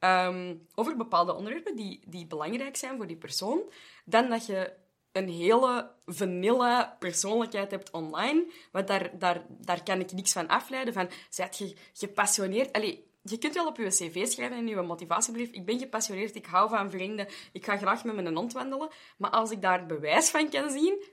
Um, 0.00 0.66
over 0.74 0.96
bepaalde 0.96 1.34
onderwerpen 1.34 1.76
die, 1.76 2.00
die 2.06 2.26
belangrijk 2.26 2.76
zijn 2.76 2.96
voor 2.96 3.06
die 3.06 3.16
persoon. 3.16 3.62
Dan 4.04 4.28
dat 4.28 4.46
je 4.46 4.72
een 5.12 5.28
hele 5.28 5.90
vanilla 6.04 6.96
persoonlijkheid 6.98 7.70
hebt 7.70 7.90
online. 7.90 8.52
Want 8.72 8.86
daar, 8.86 9.18
daar, 9.18 9.44
daar 9.48 9.82
kan 9.82 10.00
ik 10.00 10.12
niks 10.12 10.32
van 10.32 10.48
afleiden. 10.48 10.94
Van, 10.94 11.08
zijt 11.28 11.58
je 11.58 11.76
gepassioneerd? 11.92 13.00
Je 13.30 13.38
kunt 13.38 13.54
wel 13.54 13.66
op 13.66 13.76
je 13.76 13.88
cv 13.88 14.26
schrijven 14.26 14.56
in 14.56 14.66
je 14.66 14.76
motivatiebrief. 14.76 15.50
Ik 15.50 15.64
ben 15.64 15.78
gepassioneerd, 15.78 16.34
ik 16.34 16.46
hou 16.46 16.68
van 16.68 16.90
vrienden, 16.90 17.28
ik 17.52 17.64
ga 17.64 17.76
graag 17.76 18.04
met 18.04 18.14
mijn 18.14 18.36
hond 18.36 18.52
wandelen. 18.52 18.88
Maar 19.16 19.30
als 19.30 19.50
ik 19.50 19.62
daar 19.62 19.86
bewijs 19.86 20.28
van 20.28 20.50
kan 20.50 20.70
zien, 20.70 21.04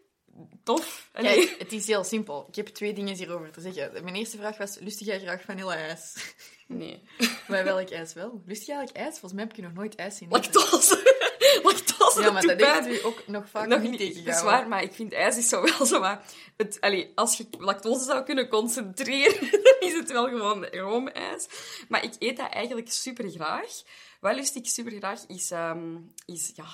tof. 0.63 1.09
Kijk, 1.13 1.55
het 1.59 1.71
is 1.71 1.87
heel 1.87 2.03
simpel. 2.03 2.45
Ik 2.47 2.55
heb 2.55 2.67
twee 2.67 2.93
dingen 2.93 3.15
hierover 3.15 3.51
te 3.51 3.61
zeggen. 3.61 4.03
Mijn 4.03 4.15
eerste 4.15 4.37
vraag 4.37 4.57
was, 4.57 4.77
lustig 4.79 5.07
jij 5.07 5.19
graag 5.19 5.41
vanille-ijs? 5.41 6.33
Nee. 6.67 7.01
maar 7.49 7.63
welk 7.63 7.89
ijs 7.89 8.13
wel? 8.13 8.41
Lustig 8.45 8.69
eigenlijk 8.69 8.97
ijs? 8.97 9.19
Volgens 9.19 9.33
mij 9.33 9.43
heb 9.43 9.55
je 9.55 9.61
nog 9.61 9.73
nooit 9.73 9.95
ijs 9.95 10.17
zien. 10.17 10.29
Lactose. 10.29 11.21
Ja, 12.21 12.31
maar 12.31 12.41
dat 12.41 12.61
heeft 12.61 13.01
u 13.01 13.05
ook 13.05 13.27
nog 13.27 13.49
vaak 13.49 13.67
nog 13.67 13.81
niet 13.81 13.97
tegen 13.97 14.25
Dat 14.25 14.35
is 14.35 14.41
waar, 14.41 14.67
maar 14.67 14.83
ik 14.83 14.93
vind 14.93 15.13
ijs 15.13 15.37
is 15.37 15.49
zo 15.49 15.61
wel 15.61 15.85
zo 15.85 15.99
maar... 15.99 16.23
Het, 16.57 16.77
allee, 16.81 17.11
als 17.15 17.37
je 17.37 17.47
lactose 17.57 18.03
zou 18.03 18.23
kunnen 18.23 18.47
concentreren, 18.47 19.51
dan 19.63 19.75
is 19.79 19.93
het 19.93 20.11
wel 20.11 20.27
gewoon 20.27 20.65
roomijs. 20.65 21.47
Maar 21.87 22.03
ik 22.03 22.13
eet 22.19 22.37
dat 22.37 22.49
eigenlijk 22.49 22.91
super 22.91 23.29
graag. 23.29 23.81
Wat 24.19 24.35
lust 24.35 24.55
ik 24.55 24.67
super 24.67 24.91
graag 24.91 25.19
is, 25.27 25.51
um, 25.51 26.13
is 26.25 26.51
ja, 26.55 26.65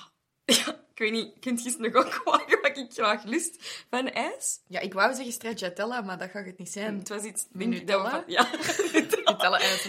ja, 0.44 0.68
ik 0.92 0.98
weet 0.98 1.12
niet, 1.12 1.38
kunt 1.40 1.62
je 1.62 1.74
nog 1.78 1.94
ook 1.94 2.22
wat 2.24 2.76
ik 2.76 2.86
graag 2.92 3.24
lust 3.24 3.84
van 3.90 4.08
ijs? 4.08 4.60
Ja, 4.66 4.80
ik 4.80 4.92
wou 4.92 5.14
zeggen 5.14 5.32
stracciatella, 5.32 6.00
maar 6.00 6.18
dat 6.18 6.30
gaat 6.30 6.46
het 6.46 6.58
niet 6.58 6.72
zijn. 6.72 6.98
Het 6.98 7.08
was 7.08 7.22
iets... 7.22 7.46
Nutella? 7.52 8.24
Ja, 8.26 8.50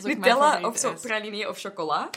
Nutella 0.03 0.67
of 0.67 0.77
zo 0.77 0.93
praline 0.93 1.49
of 1.49 1.59
chocola. 1.59 2.09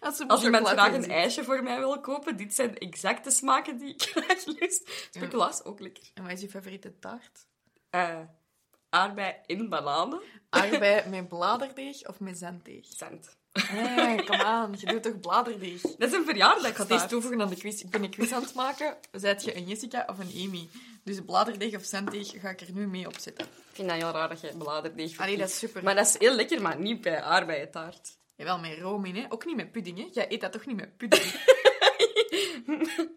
Als, 0.00 0.26
Als 0.26 0.44
iemand 0.44 0.68
graag 0.68 0.92
een 0.92 1.10
ijsje 1.10 1.44
voor 1.44 1.62
mij 1.62 1.78
wil 1.78 2.00
kopen, 2.00 2.36
dit 2.36 2.54
zijn 2.54 2.70
de 2.70 2.78
exacte 2.78 3.30
smaken 3.30 3.78
die 3.78 3.88
ik 3.88 4.02
graag 4.14 4.44
lust. 4.44 5.08
Speculaas, 5.10 5.64
ook 5.64 5.80
lekker. 5.80 6.02
En 6.14 6.22
wat 6.22 6.32
is 6.32 6.40
je 6.40 6.48
favoriete 6.48 6.98
taart? 6.98 7.46
Uh, 7.90 8.18
aardbei 8.88 9.34
in 9.46 9.68
bananen. 9.68 10.20
Aardbei 10.48 11.08
met 11.10 11.28
bladerdeeg 11.28 12.08
of 12.08 12.20
met 12.20 12.38
zanddeeg? 12.38 12.86
Zand. 12.86 13.36
Nee, 13.72 14.24
kom 14.24 14.40
aan. 14.40 14.74
Je 14.78 14.86
doet 14.86 15.02
toch 15.02 15.20
bladerdeeg? 15.20 15.80
Dat 15.98 16.08
is 16.08 16.12
een 16.12 16.24
verjaardag. 16.24 16.70
Ik 16.70 16.76
ga 16.76 16.88
eens 16.88 17.08
toevoegen 17.08 17.40
aan 17.40 17.48
de 17.48 17.56
quiz. 17.56 17.82
Ik 17.82 17.90
ben 17.90 18.02
een 18.02 18.10
quiz 18.10 18.32
aan 18.32 18.42
het 18.42 18.54
maken. 18.54 18.96
Zet 19.12 19.44
je 19.44 19.56
een 19.56 19.66
Jessica 19.66 20.06
of 20.10 20.18
een 20.18 20.46
Amy? 20.46 20.68
Dus 21.04 21.20
bladerdeeg 21.26 21.74
of 21.74 21.84
zanddeeg 21.84 22.40
ga 22.40 22.48
ik 22.48 22.60
er 22.60 22.72
nu 22.72 22.86
mee 22.86 23.06
opzetten. 23.06 23.44
Ik 23.44 23.50
vind 23.72 23.88
dat 23.88 23.96
heel 23.96 24.10
raar 24.10 24.28
dat 24.28 24.40
je 24.40 24.56
bladerdeeg 24.58 25.18
Allee, 25.18 25.36
dat 25.36 25.48
is 25.48 25.58
super. 25.58 25.82
Maar 25.82 25.94
dat 25.94 26.06
is 26.06 26.18
heel 26.18 26.34
lekker, 26.34 26.62
maar 26.62 26.78
niet 26.78 27.00
bij 27.00 27.22
aardbeientaart. 27.22 28.16
Jawel, 28.38 28.58
met 28.58 28.78
room 28.78 29.04
in, 29.04 29.16
hè. 29.16 29.26
Ook 29.28 29.44
niet 29.44 29.56
met 29.56 29.72
pudding, 29.72 29.98
hè. 29.98 30.08
Jij 30.12 30.32
eet 30.32 30.40
dat 30.40 30.52
toch 30.52 30.66
niet 30.66 30.76
met 30.76 30.96
pudding? 30.96 31.22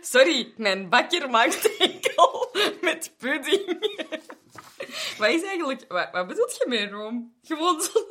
Sorry, 0.00 0.52
mijn 0.56 0.88
bakker 0.88 1.30
maakt 1.30 1.76
enkel 1.76 2.50
met 2.80 3.14
pudding. 3.16 3.66
wat 5.18 5.28
is 5.28 5.42
eigenlijk... 5.42 5.84
Wat, 5.88 6.08
wat 6.12 6.26
bedoelt 6.26 6.56
je 6.56 6.64
met 6.68 6.90
room? 6.90 7.34
Gewoon 7.42 7.80
zo... 7.80 8.06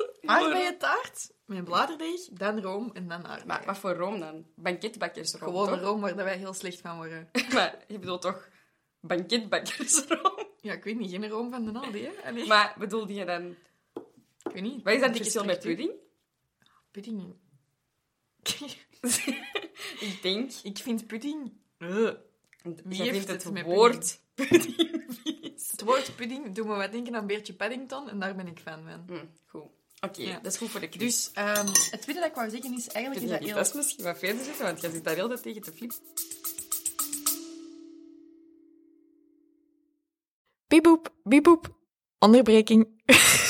taart 0.78 1.30
met 1.44 1.64
bladerdeeg, 1.64 2.20
dan 2.30 2.60
room 2.60 2.90
en 2.92 3.08
dan 3.08 3.26
aardbeien. 3.26 3.46
Maar 3.46 3.62
wat 3.64 3.78
voor 3.78 3.94
room 3.94 4.20
dan? 4.20 4.46
Banketbakkersroom, 4.54 5.48
Gewoon 5.48 5.72
een 5.72 5.80
room 5.80 6.00
waar 6.00 6.16
wij 6.16 6.36
heel 6.36 6.54
slecht 6.54 6.80
van 6.80 6.96
worden. 6.96 7.30
maar 7.54 7.84
je 7.88 7.98
bedoelt 7.98 8.22
toch 8.22 8.48
banketbakkersroom? 9.00 10.48
Ja, 10.60 10.72
ik 10.72 10.84
weet 10.84 10.98
niet. 10.98 11.10
Geen 11.10 11.28
room 11.28 11.50
van 11.50 11.64
de 11.64 11.78
Aldi, 11.78 12.04
hè? 12.04 12.28
Allee. 12.28 12.46
Maar 12.46 12.74
bedoelde 12.78 13.14
je 13.14 13.24
dan... 13.24 13.56
Ik 14.42 14.52
weet 14.52 14.62
niet. 14.62 14.82
Wat 14.82 14.94
is 14.94 15.00
dat 15.00 15.16
verschil 15.16 15.44
met 15.44 15.60
pudding? 15.60 15.90
Pudding... 16.90 17.34
ik 20.08 20.18
denk... 20.22 20.50
Ik 20.62 20.78
vind 20.78 21.06
pudding... 21.06 21.52
Uh. 21.78 22.10
Wie 22.84 23.02
heeft 23.02 23.28
het, 23.28 23.44
het 23.44 23.62
woord 23.62 24.20
pudding? 24.34 24.76
pudding 24.76 25.50
het 25.80 25.88
woord 25.88 26.16
pudding 26.16 26.54
doet 26.54 26.66
me 26.66 26.74
wat 26.74 26.92
denken 26.92 27.16
aan 27.16 27.26
Beertje 27.26 27.54
Paddington 27.54 28.08
en 28.08 28.18
daar 28.18 28.34
ben 28.34 28.46
ik 28.46 28.58
fan 28.58 28.82
van. 28.84 29.16
Mm, 29.16 29.30
goed. 29.46 29.62
Oké, 30.00 30.20
okay, 30.20 30.32
dat 30.42 30.52
is 30.52 30.58
goed 30.58 30.70
voor 30.70 30.80
de 30.80 30.88
quiz. 30.88 31.00
Dus 31.00 31.30
um, 31.38 31.66
het 31.90 32.02
tweede 32.02 32.20
dat 32.20 32.28
ik 32.28 32.34
wou 32.34 32.50
zeggen 32.50 32.74
is 32.74 32.88
eigenlijk... 32.88 33.24
Is 33.24 33.30
dat 33.30 33.40
heel... 33.40 33.54
best 33.54 33.74
misschien 33.74 34.04
wat 34.04 34.18
verder 34.18 34.44
zitten, 34.44 34.64
want 34.64 34.80
jij 34.80 34.90
zit 34.90 35.04
daar 35.04 35.14
heel 35.14 35.28
dat 35.28 35.42
tegen 35.42 35.62
te 35.62 35.72
flippen. 35.72 35.98
Bieboep, 40.66 41.14
bieboep. 41.24 41.78
Onderbreking. 42.18 42.88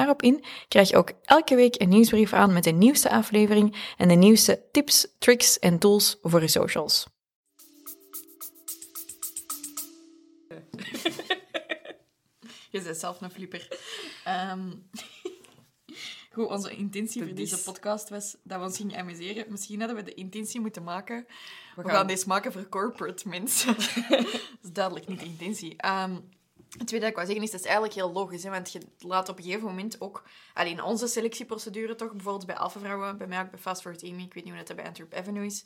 daarop 0.00 0.22
in, 0.22 0.44
krijg 0.68 0.88
je 0.88 0.96
ook 0.96 1.12
elke 1.22 1.54
week 1.54 1.80
een 1.80 1.88
nieuwsbrief 1.88 2.32
aan 2.32 2.52
met 2.52 2.64
de 2.64 2.70
nieuwste 2.70 3.10
aflevering 3.10 3.76
en 3.96 4.08
de 4.08 4.14
nieuwste 4.14 4.62
tips, 4.72 5.06
tricks 5.18 5.58
en 5.58 5.78
tools 5.78 6.18
voor 6.22 6.40
je 6.40 6.48
socials. 6.48 7.06
Je 12.70 12.82
bent 12.82 12.96
zelf 12.96 13.20
een 13.20 13.30
flipper. 13.30 13.68
Um, 14.28 14.90
goed, 16.32 16.46
onze 16.46 16.70
intentie 16.70 17.24
voor 17.24 17.34
deze 17.34 17.62
podcast 17.62 18.08
was 18.08 18.36
dat 18.42 18.58
we 18.58 18.64
ons 18.64 18.76
gingen 18.76 18.98
amuseren. 18.98 19.44
Misschien 19.48 19.78
hadden 19.78 19.96
we 19.96 20.02
de 20.02 20.14
intentie 20.14 20.60
moeten 20.60 20.82
maken. 20.82 21.26
We, 21.76 21.88
gaan... 21.88 22.06
deze 22.06 22.28
maken 22.28 22.52
voor 22.52 22.68
corporate 22.68 23.28
mensen. 23.28 23.76
dat 24.08 24.40
is 24.62 24.72
duidelijk 24.72 25.08
niet 25.08 25.18
de 25.18 25.24
intentie. 25.24 25.86
Um, 25.86 26.28
het 26.78 26.86
tweede 26.86 26.98
dat 26.98 27.08
ik 27.08 27.14
wou 27.14 27.26
zeggen 27.26 27.44
is, 27.44 27.50
dat 27.50 27.60
is 27.60 27.66
eigenlijk 27.66 27.94
heel 27.94 28.12
logisch. 28.12 28.44
Want 28.44 28.72
je 28.72 28.80
laat 28.98 29.28
op 29.28 29.36
een 29.36 29.44
gegeven 29.44 29.66
moment 29.66 30.00
ook... 30.00 30.22
Alleen 30.60 30.82
onze 30.82 31.06
selectieprocedure 31.06 31.94
toch, 31.94 32.12
bijvoorbeeld 32.12 32.46
bij 32.46 32.56
Alpha 32.56 32.80
Vrouwen, 32.80 33.16
bij 33.16 33.26
mij 33.26 33.40
ook 33.40 33.50
bij 33.50 33.60
Fast 33.60 33.82
Forward 33.82 34.04
Amy, 34.04 34.22
ik 34.22 34.34
weet 34.34 34.44
niet 34.44 34.54
hoe 34.54 34.64
dat 34.64 34.76
bij 34.76 34.84
Antwerp 34.84 35.14
Avenue 35.14 35.46
is. 35.46 35.64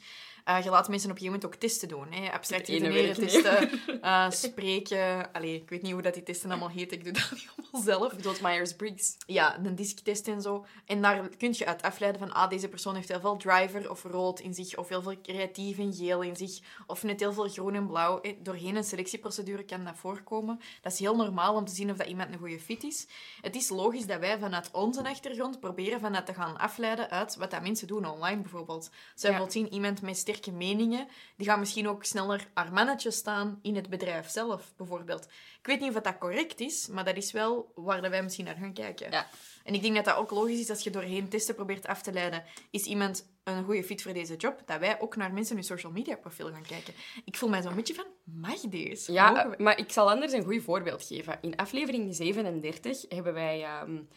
Uh, 0.49 0.65
je 0.65 0.71
laat 0.71 0.89
mensen 0.89 1.11
op 1.11 1.17
een 1.17 1.23
gegeven 1.23 1.41
moment 1.41 1.45
ook 1.45 1.55
testen 1.55 1.89
doen. 1.89 2.13
Hè. 2.13 2.33
Abstract 2.33 2.69
redeneren 2.69 3.15
testen, 3.15 3.71
uh, 4.03 4.31
spreken. 4.45 5.33
Allee, 5.33 5.55
ik 5.55 5.69
weet 5.69 5.83
niet 5.83 5.93
hoe 5.93 6.03
dat 6.03 6.15
die 6.15 6.23
testen 6.23 6.51
allemaal 6.51 6.69
heet. 6.69 6.93
Ik 6.93 7.05
doe 7.05 7.13
dat 7.13 7.31
niet 7.35 7.49
allemaal 7.57 7.83
zelf. 7.83 8.13
Ik 8.13 8.17
bedoel 8.17 8.35
Myers-Briggs. 8.43 9.17
Ja, 9.27 9.59
een 9.59 9.75
disktest 9.75 10.29
en 10.29 10.43
zo. 10.43 10.67
En 10.87 11.03
daar 11.03 11.29
kun 11.29 11.55
je 11.57 11.67
uit 11.67 11.83
afleiden 11.83 12.21
van, 12.21 12.33
ah, 12.33 12.51
deze 12.51 12.69
persoon 12.69 12.95
heeft 12.95 13.09
heel 13.09 13.21
veel 13.21 13.37
driver 13.37 13.91
of 13.91 14.03
rood 14.03 14.41
in 14.41 14.55
zich, 14.55 14.77
of 14.77 14.89
heel 14.89 15.03
veel 15.03 15.21
creatief 15.23 15.79
en 15.79 15.95
geel 15.95 16.23
in 16.23 16.37
zich, 16.37 16.59
of 16.87 17.03
net 17.03 17.21
heel 17.21 17.33
veel 17.33 17.49
groen 17.49 17.75
en 17.75 17.87
blauw. 17.87 18.21
Doorheen 18.43 18.77
een 18.77 18.85
selectieprocedure 18.85 19.65
kan 19.65 19.85
dat 19.85 19.97
voorkomen. 19.97 20.61
Dat 20.83 20.93
is 20.93 20.99
heel 20.99 21.17
normaal 21.17 21.55
om 21.55 21.65
te 21.65 21.75
zien 21.75 21.91
of 21.91 21.97
dat 21.97 22.07
iemand 22.07 22.33
een 22.33 22.39
goede 22.39 22.61
fit 22.61 22.83
is. 22.83 23.07
Het 23.41 23.57
is 23.57 23.69
logisch 23.69 24.07
dat 24.07 24.21
wij 24.21 24.39
vanuit 24.39 24.71
onze 24.85 25.09
achtergrond 25.09 25.61
proberen 25.61 26.01
vanuit 26.01 26.27
te 26.27 26.35
gaan 26.35 26.59
afleiden 26.59 27.11
uit 27.11 27.37
wat 27.37 27.51
dat 27.51 27.63
mensen 27.63 27.87
doen 27.87 28.07
online 28.07 28.41
bijvoorbeeld. 28.41 28.91
Ze 29.15 29.31
ja. 29.31 29.51
zien 29.51 29.73
iemand 29.73 30.03
met 30.03 30.17
sterke 30.17 30.53
meningen, 30.53 31.09
die 31.37 31.47
gaan 31.47 31.59
misschien 31.59 31.89
ook 31.89 32.05
sneller 32.05 32.49
haar 32.55 32.73
mannetje 32.73 33.11
staan 33.11 33.59
in 33.63 33.77
het 33.77 33.89
bedrijf 33.89 34.29
zelf, 34.29 34.73
bijvoorbeeld. 34.77 35.25
Ik 35.59 35.67
weet 35.67 35.81
niet 35.81 35.97
of 35.97 36.03
dat 36.03 36.19
correct 36.19 36.61
is, 36.61 36.89
maar 36.89 37.05
dat 37.05 37.17
is 37.17 37.33
wel 37.33 37.73
waar 37.75 38.11
wij 38.11 38.23
misschien 38.23 38.45
naar 38.45 38.57
gaan 38.57 38.73
kijken. 38.73 39.11
Ja. 39.11 39.27
En 39.65 39.75
ik 39.75 39.83
denk 39.83 39.95
dat 39.95 40.05
dat 40.05 40.17
ook 40.17 40.31
logisch 40.31 40.61
is 40.61 40.71
als 40.71 40.83
je 40.85 40.91
doorheen 40.91 41.29
testen 41.29 41.55
probeert 41.55 41.87
af 41.87 42.03
te 42.03 42.13
leiden. 42.13 42.45
Is 42.71 42.85
iemand 42.85 43.27
een 43.45 43.65
goede 43.65 43.85
fit 43.85 44.03
voor 44.03 44.13
deze 44.13 44.37
job? 44.37 44.63
Dat 44.67 44.79
wij 44.79 45.01
ook 45.01 45.17
naar 45.17 45.33
mensen 45.33 45.55
hun 45.55 45.65
social 45.65 45.93
media 45.93 46.17
profiel 46.17 46.51
gaan 46.51 46.63
kijken. 46.63 46.95
Ik 47.25 47.37
voel 47.37 47.49
mij 47.49 47.63
zo'n 47.63 47.75
beetje 47.75 47.95
van, 47.95 48.07
mag 48.25 48.61
deze? 48.61 49.13
Ja, 49.13 49.55
maar 49.59 49.79
ik 49.79 49.93
zal 49.93 50.11
anders 50.11 50.33
een 50.33 50.45
goed 50.45 50.63
voorbeeld 50.63 51.03
geven. 51.03 51.39
In 51.41 51.57
aflevering 51.57 52.15
37 52.15 53.05
hebben 53.09 53.35
wij... 53.35 53.81
Um, 53.83 54.09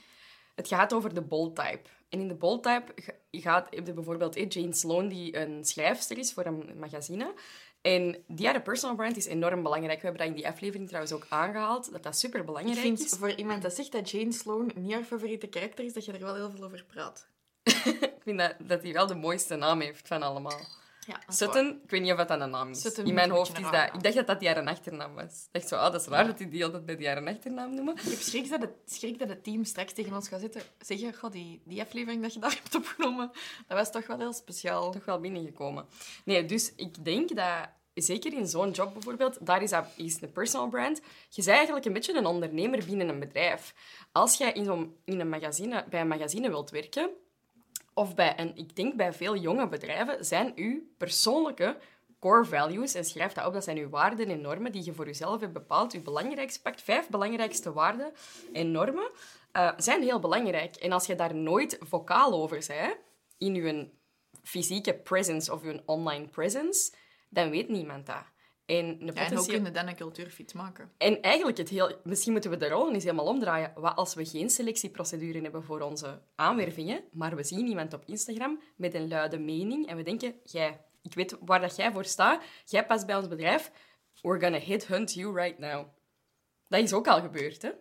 het 0.58 0.68
gaat 0.68 0.94
over 0.94 1.14
de 1.14 1.22
bold 1.22 1.56
type. 1.56 1.90
En 2.10 2.20
in 2.20 2.28
de 2.28 2.34
bold 2.34 2.64
type 2.64 2.94
gaat 3.32 3.68
heb 3.70 3.88
je 3.88 3.94
bijvoorbeeld 3.94 4.54
Jane 4.54 4.74
Sloan, 4.74 5.08
die 5.08 5.38
een 5.38 5.66
schrijfster 5.66 6.18
is 6.18 6.34
voor 6.34 6.46
een 6.46 6.80
magazine. 6.80 7.34
En 7.82 8.24
die 8.28 8.48
haar 8.48 8.62
personal 8.62 8.96
brand 8.96 9.18
is 9.18 9.26
enorm 9.26 9.64
belangrijk. 9.64 10.02
We 10.02 10.08
hebben 10.08 10.26
dat 10.26 10.36
in 10.36 10.42
die 10.42 10.48
aflevering 10.48 10.88
trouwens 10.88 11.14
ook 11.14 11.26
aangehaald, 11.30 11.92
dat 11.92 12.04
dat 12.04 12.18
super 12.18 12.46
belangrijk 12.46 12.78
is. 12.78 12.84
Ik 12.84 12.98
vind, 12.98 13.18
voor 13.20 13.32
iemand 13.32 13.62
dat 13.62 13.74
zegt 13.74 13.92
dat 13.92 14.10
Jane 14.10 14.32
Sloan 14.32 14.72
niet 14.76 14.94
haar 14.94 15.04
favoriete 15.04 15.48
karakter 15.48 15.86
is, 15.86 15.94
dat 15.94 16.06
je 16.06 16.12
er 16.12 16.20
wel 16.20 16.36
heel 16.36 16.50
veel 16.50 16.64
over 16.64 16.84
praat. 16.84 17.28
ik 17.64 18.22
vind 18.24 18.40
dat, 18.40 18.56
dat 18.60 18.84
hij 18.84 18.94
wel 18.94 19.08
de 19.08 19.16
mooiste 19.16 19.56
naam 19.56 19.80
heeft 19.80 20.08
van 20.08 20.22
allemaal. 20.22 20.60
Ja, 21.08 21.22
Sutton, 21.28 21.80
ik 21.84 21.90
weet 21.90 22.02
niet 22.02 22.12
of 22.12 22.18
dat 22.18 22.42
een 22.42 22.50
naam 22.50 22.70
is. 22.70 22.82
Sutton 22.82 23.06
in 23.06 23.14
mijn 23.14 23.30
hoofd 23.30 23.58
is 23.60 23.72
dat... 23.72 23.94
Ik 23.94 24.04
dacht 24.04 24.16
dat 24.16 24.28
dat 24.28 24.40
die 24.40 24.50
haar 24.50 24.66
achternaam 24.66 25.14
was. 25.14 25.24
Ik 25.24 25.50
dacht 25.52 25.68
zo, 25.68 25.76
ah, 25.76 25.92
dat 25.92 26.02
is 26.02 26.08
raar 26.08 26.26
dat 26.28 26.38
die 26.38 26.48
die 26.48 26.66
altijd 26.66 26.86
bij 26.86 26.96
die 26.96 27.08
haar 27.08 27.28
achternaam 27.28 27.76
noemen. 27.76 27.96
Ik 27.96 28.02
heb 28.02 28.20
schrik 28.20 28.50
dat, 28.50 28.62
het, 28.62 28.72
schrik 28.86 29.20
dat 29.20 29.30
het 29.30 29.44
team 29.44 29.64
straks 29.64 29.94
tegen 29.94 30.14
ons 30.14 30.28
gaat 30.28 30.40
zitten. 30.40 30.62
Zeggen, 30.80 31.14
god, 31.14 31.32
die, 31.32 31.62
die 31.66 31.82
aflevering 31.82 32.22
dat 32.22 32.34
je 32.34 32.40
daar 32.40 32.60
hebt 32.64 32.76
opgenomen, 32.76 33.32
dat 33.68 33.78
was 33.78 33.92
toch 33.92 34.08
wel 34.08 34.18
heel 34.18 34.34
speciaal. 34.34 34.92
Toch 34.92 35.06
wel 35.06 35.20
binnengekomen. 35.20 35.86
Nee, 36.26 36.46
dus 36.46 36.74
ik 36.76 37.06
denk 37.06 37.36
dat 37.36 37.70
zeker 37.94 38.34
in 38.34 38.48
zo'n 38.48 38.72
job 38.72 38.94
bijvoorbeeld, 38.94 39.46
daar 39.46 39.62
is, 39.62 39.70
dat, 39.70 39.86
is 39.96 40.22
een 40.22 40.32
personal 40.32 40.70
brand. 40.70 40.98
Je 41.30 41.44
bent 41.44 41.48
eigenlijk 41.48 41.86
een 41.86 41.94
beetje 41.94 42.18
een 42.18 42.26
ondernemer 42.26 42.86
binnen 42.86 43.10
een 43.10 43.20
bedrijf. 43.20 43.74
Als 44.12 44.38
jij 44.38 44.52
in, 44.52 44.66
zo'n, 44.66 44.96
in 45.06 45.20
een 45.20 45.30
magazine, 45.30 45.86
bij 45.90 46.02
een 46.02 46.08
magazine 46.08 46.50
wilt 46.50 46.70
werken, 46.70 47.10
of 47.98 48.16
bij 48.16 48.40
een, 48.40 48.56
ik 48.56 48.76
denk 48.76 48.96
bij 48.96 49.14
veel 49.14 49.36
jonge 49.36 49.68
bedrijven, 49.68 50.26
zijn 50.26 50.52
uw 50.56 50.82
persoonlijke 50.98 51.78
core 52.20 52.46
values, 52.46 52.94
en 52.94 53.06
schrijf 53.06 53.34
dat 53.34 53.46
op, 53.46 53.54
dat 53.54 53.64
zijn 53.64 53.78
uw 53.78 53.90
waarden 53.90 54.30
en 54.30 54.42
normen 54.42 54.72
die 54.72 54.86
je 54.86 54.94
voor 54.94 55.06
jezelf 55.06 55.42
hebt 55.42 55.54
bepaald. 55.54 55.94
Uw 55.94 56.02
belangrijkste, 56.02 56.62
pakt 56.62 56.82
vijf 56.82 57.10
belangrijkste 57.10 57.74
waarden 57.74 58.14
en 58.54 58.72
normen, 58.72 59.10
uh, 59.54 59.72
zijn 59.78 60.02
heel 60.02 60.20
belangrijk. 60.20 60.76
En 60.76 60.92
als 60.92 61.06
je 61.06 61.16
daar 61.16 61.36
nooit 61.36 61.78
vocaal 61.80 62.34
over 62.34 62.64
bent, 62.68 62.96
in 63.38 63.56
je 63.56 63.90
fysieke 64.44 64.94
presence 64.94 65.54
of 65.54 65.64
je 65.64 65.82
online 65.86 66.28
presence, 66.28 66.94
dan 67.30 67.50
weet 67.50 67.70
niemand 67.70 68.06
dat. 68.06 68.24
En, 68.68 68.98
ja, 69.00 69.14
en 69.14 69.36
hoe 69.36 69.48
kunnen 69.48 69.74
dan 69.74 69.88
een 69.88 69.96
cultuurfit 69.96 70.54
maken? 70.54 70.92
En 70.98 71.22
eigenlijk, 71.22 71.58
het 71.58 71.70
heel, 71.70 71.96
misschien 72.04 72.32
moeten 72.32 72.52
we 72.52 72.58
de 72.58 72.68
rollen 72.68 72.94
eens 72.94 73.04
helemaal 73.04 73.26
omdraaien. 73.26 73.72
Wat 73.76 73.96
als 73.96 74.14
we 74.14 74.26
geen 74.26 74.50
selectieprocedure 74.50 75.42
hebben 75.42 75.64
voor 75.64 75.82
onze 75.82 76.22
aanwervingen, 76.36 77.04
maar 77.12 77.36
we 77.36 77.44
zien 77.44 77.68
iemand 77.68 77.94
op 77.94 78.04
Instagram 78.06 78.62
met 78.76 78.94
een 78.94 79.08
luide 79.08 79.40
mening 79.40 79.88
en 79.88 79.98
we 79.98 80.04
denken, 80.04 80.36
jij, 80.44 80.82
ik 81.02 81.14
weet 81.14 81.38
waar 81.40 81.62
dat 81.62 81.76
jij 81.76 81.92
voor 81.92 82.06
staat, 82.06 82.44
jij 82.66 82.86
past 82.86 83.06
bij 83.06 83.16
ons 83.16 83.28
bedrijf, 83.28 83.72
we're 84.22 84.40
gonna 84.40 84.60
hit 84.60 84.88
hunt 84.88 85.14
you 85.14 85.34
right 85.34 85.58
now. 85.60 85.88
Dat 86.68 86.82
is 86.82 86.94
ook 86.94 87.08
al 87.08 87.22
gebeurd, 87.22 87.62
hè? 87.62 87.72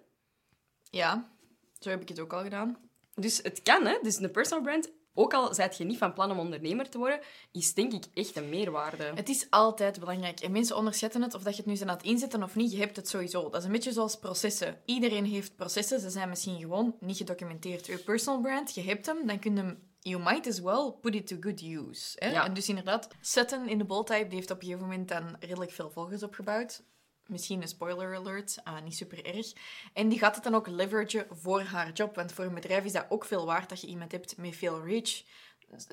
Ja, 0.90 1.30
zo 1.78 1.90
heb 1.90 2.00
ik 2.00 2.08
het 2.08 2.20
ook 2.20 2.32
al 2.32 2.42
gedaan. 2.42 2.78
Dus 3.14 3.42
het 3.42 3.62
kan, 3.62 3.86
hè? 3.86 3.98
Dus 4.02 4.18
een 4.18 4.30
personal 4.30 4.64
brand 4.64 4.90
ook 5.18 5.34
al 5.34 5.54
zijt 5.54 5.76
je 5.76 5.84
niet 5.84 5.98
van 5.98 6.12
plan 6.12 6.30
om 6.30 6.38
ondernemer 6.38 6.88
te 6.88 6.98
worden, 6.98 7.20
is 7.52 7.74
denk 7.74 7.92
ik 7.92 8.04
echt 8.14 8.36
een 8.36 8.48
meerwaarde. 8.48 9.12
Het 9.14 9.28
is 9.28 9.46
altijd 9.50 10.00
belangrijk. 10.00 10.40
En 10.40 10.52
mensen 10.52 10.76
onderschatten 10.76 11.22
het, 11.22 11.34
of 11.34 11.42
dat 11.42 11.56
je 11.56 11.62
het 11.62 11.72
nu 11.72 11.80
aan 11.80 11.96
het 11.96 12.02
inzetten 12.02 12.42
of 12.42 12.54
niet, 12.54 12.72
je 12.72 12.78
hebt 12.78 12.96
het 12.96 13.08
sowieso. 13.08 13.42
Dat 13.42 13.60
is 13.60 13.66
een 13.66 13.72
beetje 13.72 13.92
zoals 13.92 14.18
processen. 14.18 14.80
Iedereen 14.84 15.24
heeft 15.24 15.56
processen, 15.56 16.00
ze 16.00 16.10
zijn 16.10 16.28
misschien 16.28 16.58
gewoon 16.58 16.96
niet 17.00 17.16
gedocumenteerd. 17.16 17.86
Je 17.86 17.98
personal 17.98 18.40
brand, 18.40 18.74
je 18.74 18.82
hebt 18.82 19.06
hem, 19.06 19.26
dan 19.26 19.38
kun 19.38 19.54
je 19.54 19.60
hem 19.60 19.78
you 20.00 20.22
might 20.22 20.46
as 20.46 20.60
well 20.60 20.92
put 21.00 21.14
it 21.14 21.26
to 21.26 21.36
good 21.40 21.62
use. 21.62 22.16
Hè? 22.18 22.42
En 22.42 22.54
dus 22.54 22.68
inderdaad, 22.68 23.08
Sutton 23.20 23.68
in 23.68 23.78
de 23.78 23.84
Boldtype, 23.84 24.26
die 24.26 24.34
heeft 24.34 24.50
op 24.50 24.56
een 24.56 24.64
gegeven 24.64 24.86
moment 24.88 25.08
dan 25.08 25.36
redelijk 25.40 25.70
veel 25.70 25.90
volgers 25.90 26.22
opgebouwd 26.22 26.82
misschien 27.28 27.62
een 27.62 27.68
spoiler 27.68 28.16
alert, 28.16 28.58
uh, 28.68 28.80
niet 28.82 28.96
super 28.96 29.24
erg. 29.24 29.52
En 29.92 30.08
die 30.08 30.18
gaat 30.18 30.34
het 30.34 30.44
dan 30.44 30.54
ook 30.54 30.66
leveragen 30.66 31.26
voor 31.30 31.60
haar 31.60 31.92
job. 31.92 32.14
Want 32.14 32.32
voor 32.32 32.44
een 32.44 32.54
bedrijf 32.54 32.84
is 32.84 32.92
dat 32.92 33.06
ook 33.08 33.24
veel 33.24 33.46
waard 33.46 33.68
dat 33.68 33.80
je 33.80 33.86
iemand 33.86 34.12
hebt 34.12 34.36
met 34.36 34.56
veel 34.56 34.84
reach. 34.84 35.22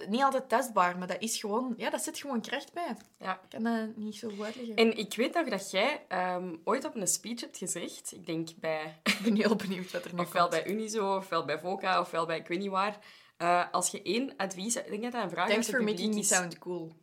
Niet 0.07 0.21
altijd 0.21 0.49
testbaar, 0.49 0.97
maar 0.97 1.07
dat 1.07 1.21
is 1.21 1.39
gewoon... 1.39 1.73
Ja, 1.77 1.89
dat 1.89 2.03
zit 2.03 2.17
gewoon 2.17 2.41
kracht 2.41 2.73
bij. 2.73 2.97
Ja. 3.19 3.33
Ik 3.33 3.49
kan 3.49 3.63
dat 3.63 3.95
niet 3.95 4.15
zo 4.15 4.29
goed 4.29 4.45
uitleggen. 4.45 4.75
En 4.75 4.97
ik 4.97 5.13
weet 5.13 5.33
nog 5.33 5.49
dat 5.49 5.71
jij 5.71 6.05
um, 6.09 6.61
ooit 6.63 6.85
op 6.85 6.95
een 6.95 7.07
speech 7.07 7.39
hebt 7.39 7.57
gezegd, 7.57 8.11
ik 8.11 8.25
denk 8.25 8.49
bij... 8.59 8.99
Ik 9.03 9.19
ben 9.23 9.35
heel 9.35 9.55
benieuwd 9.55 9.91
wat 9.91 10.05
er 10.05 10.13
nu 10.13 10.21
Ofwel 10.21 10.49
bij 10.49 10.67
Unizo, 10.67 11.15
ofwel 11.15 11.45
bij 11.45 11.59
Voca, 11.59 11.99
ofwel 11.99 12.25
bij 12.25 12.37
ik 12.37 12.47
weet 12.47 12.59
niet 12.59 12.69
waar. 12.69 12.97
Uh, 13.37 13.71
als 13.71 13.89
je 13.89 14.01
één 14.01 14.35
advies... 14.37 14.75
Ik 14.75 14.89
denk 14.89 15.01
dat 15.01 15.11
dat 15.11 15.23
een 15.23 15.29
vraag 15.29 15.49
Thanks 15.49 15.69
for 15.69 15.83
making 15.83 16.15
me 16.15 16.23
sound 16.23 16.59
cool. 16.59 16.93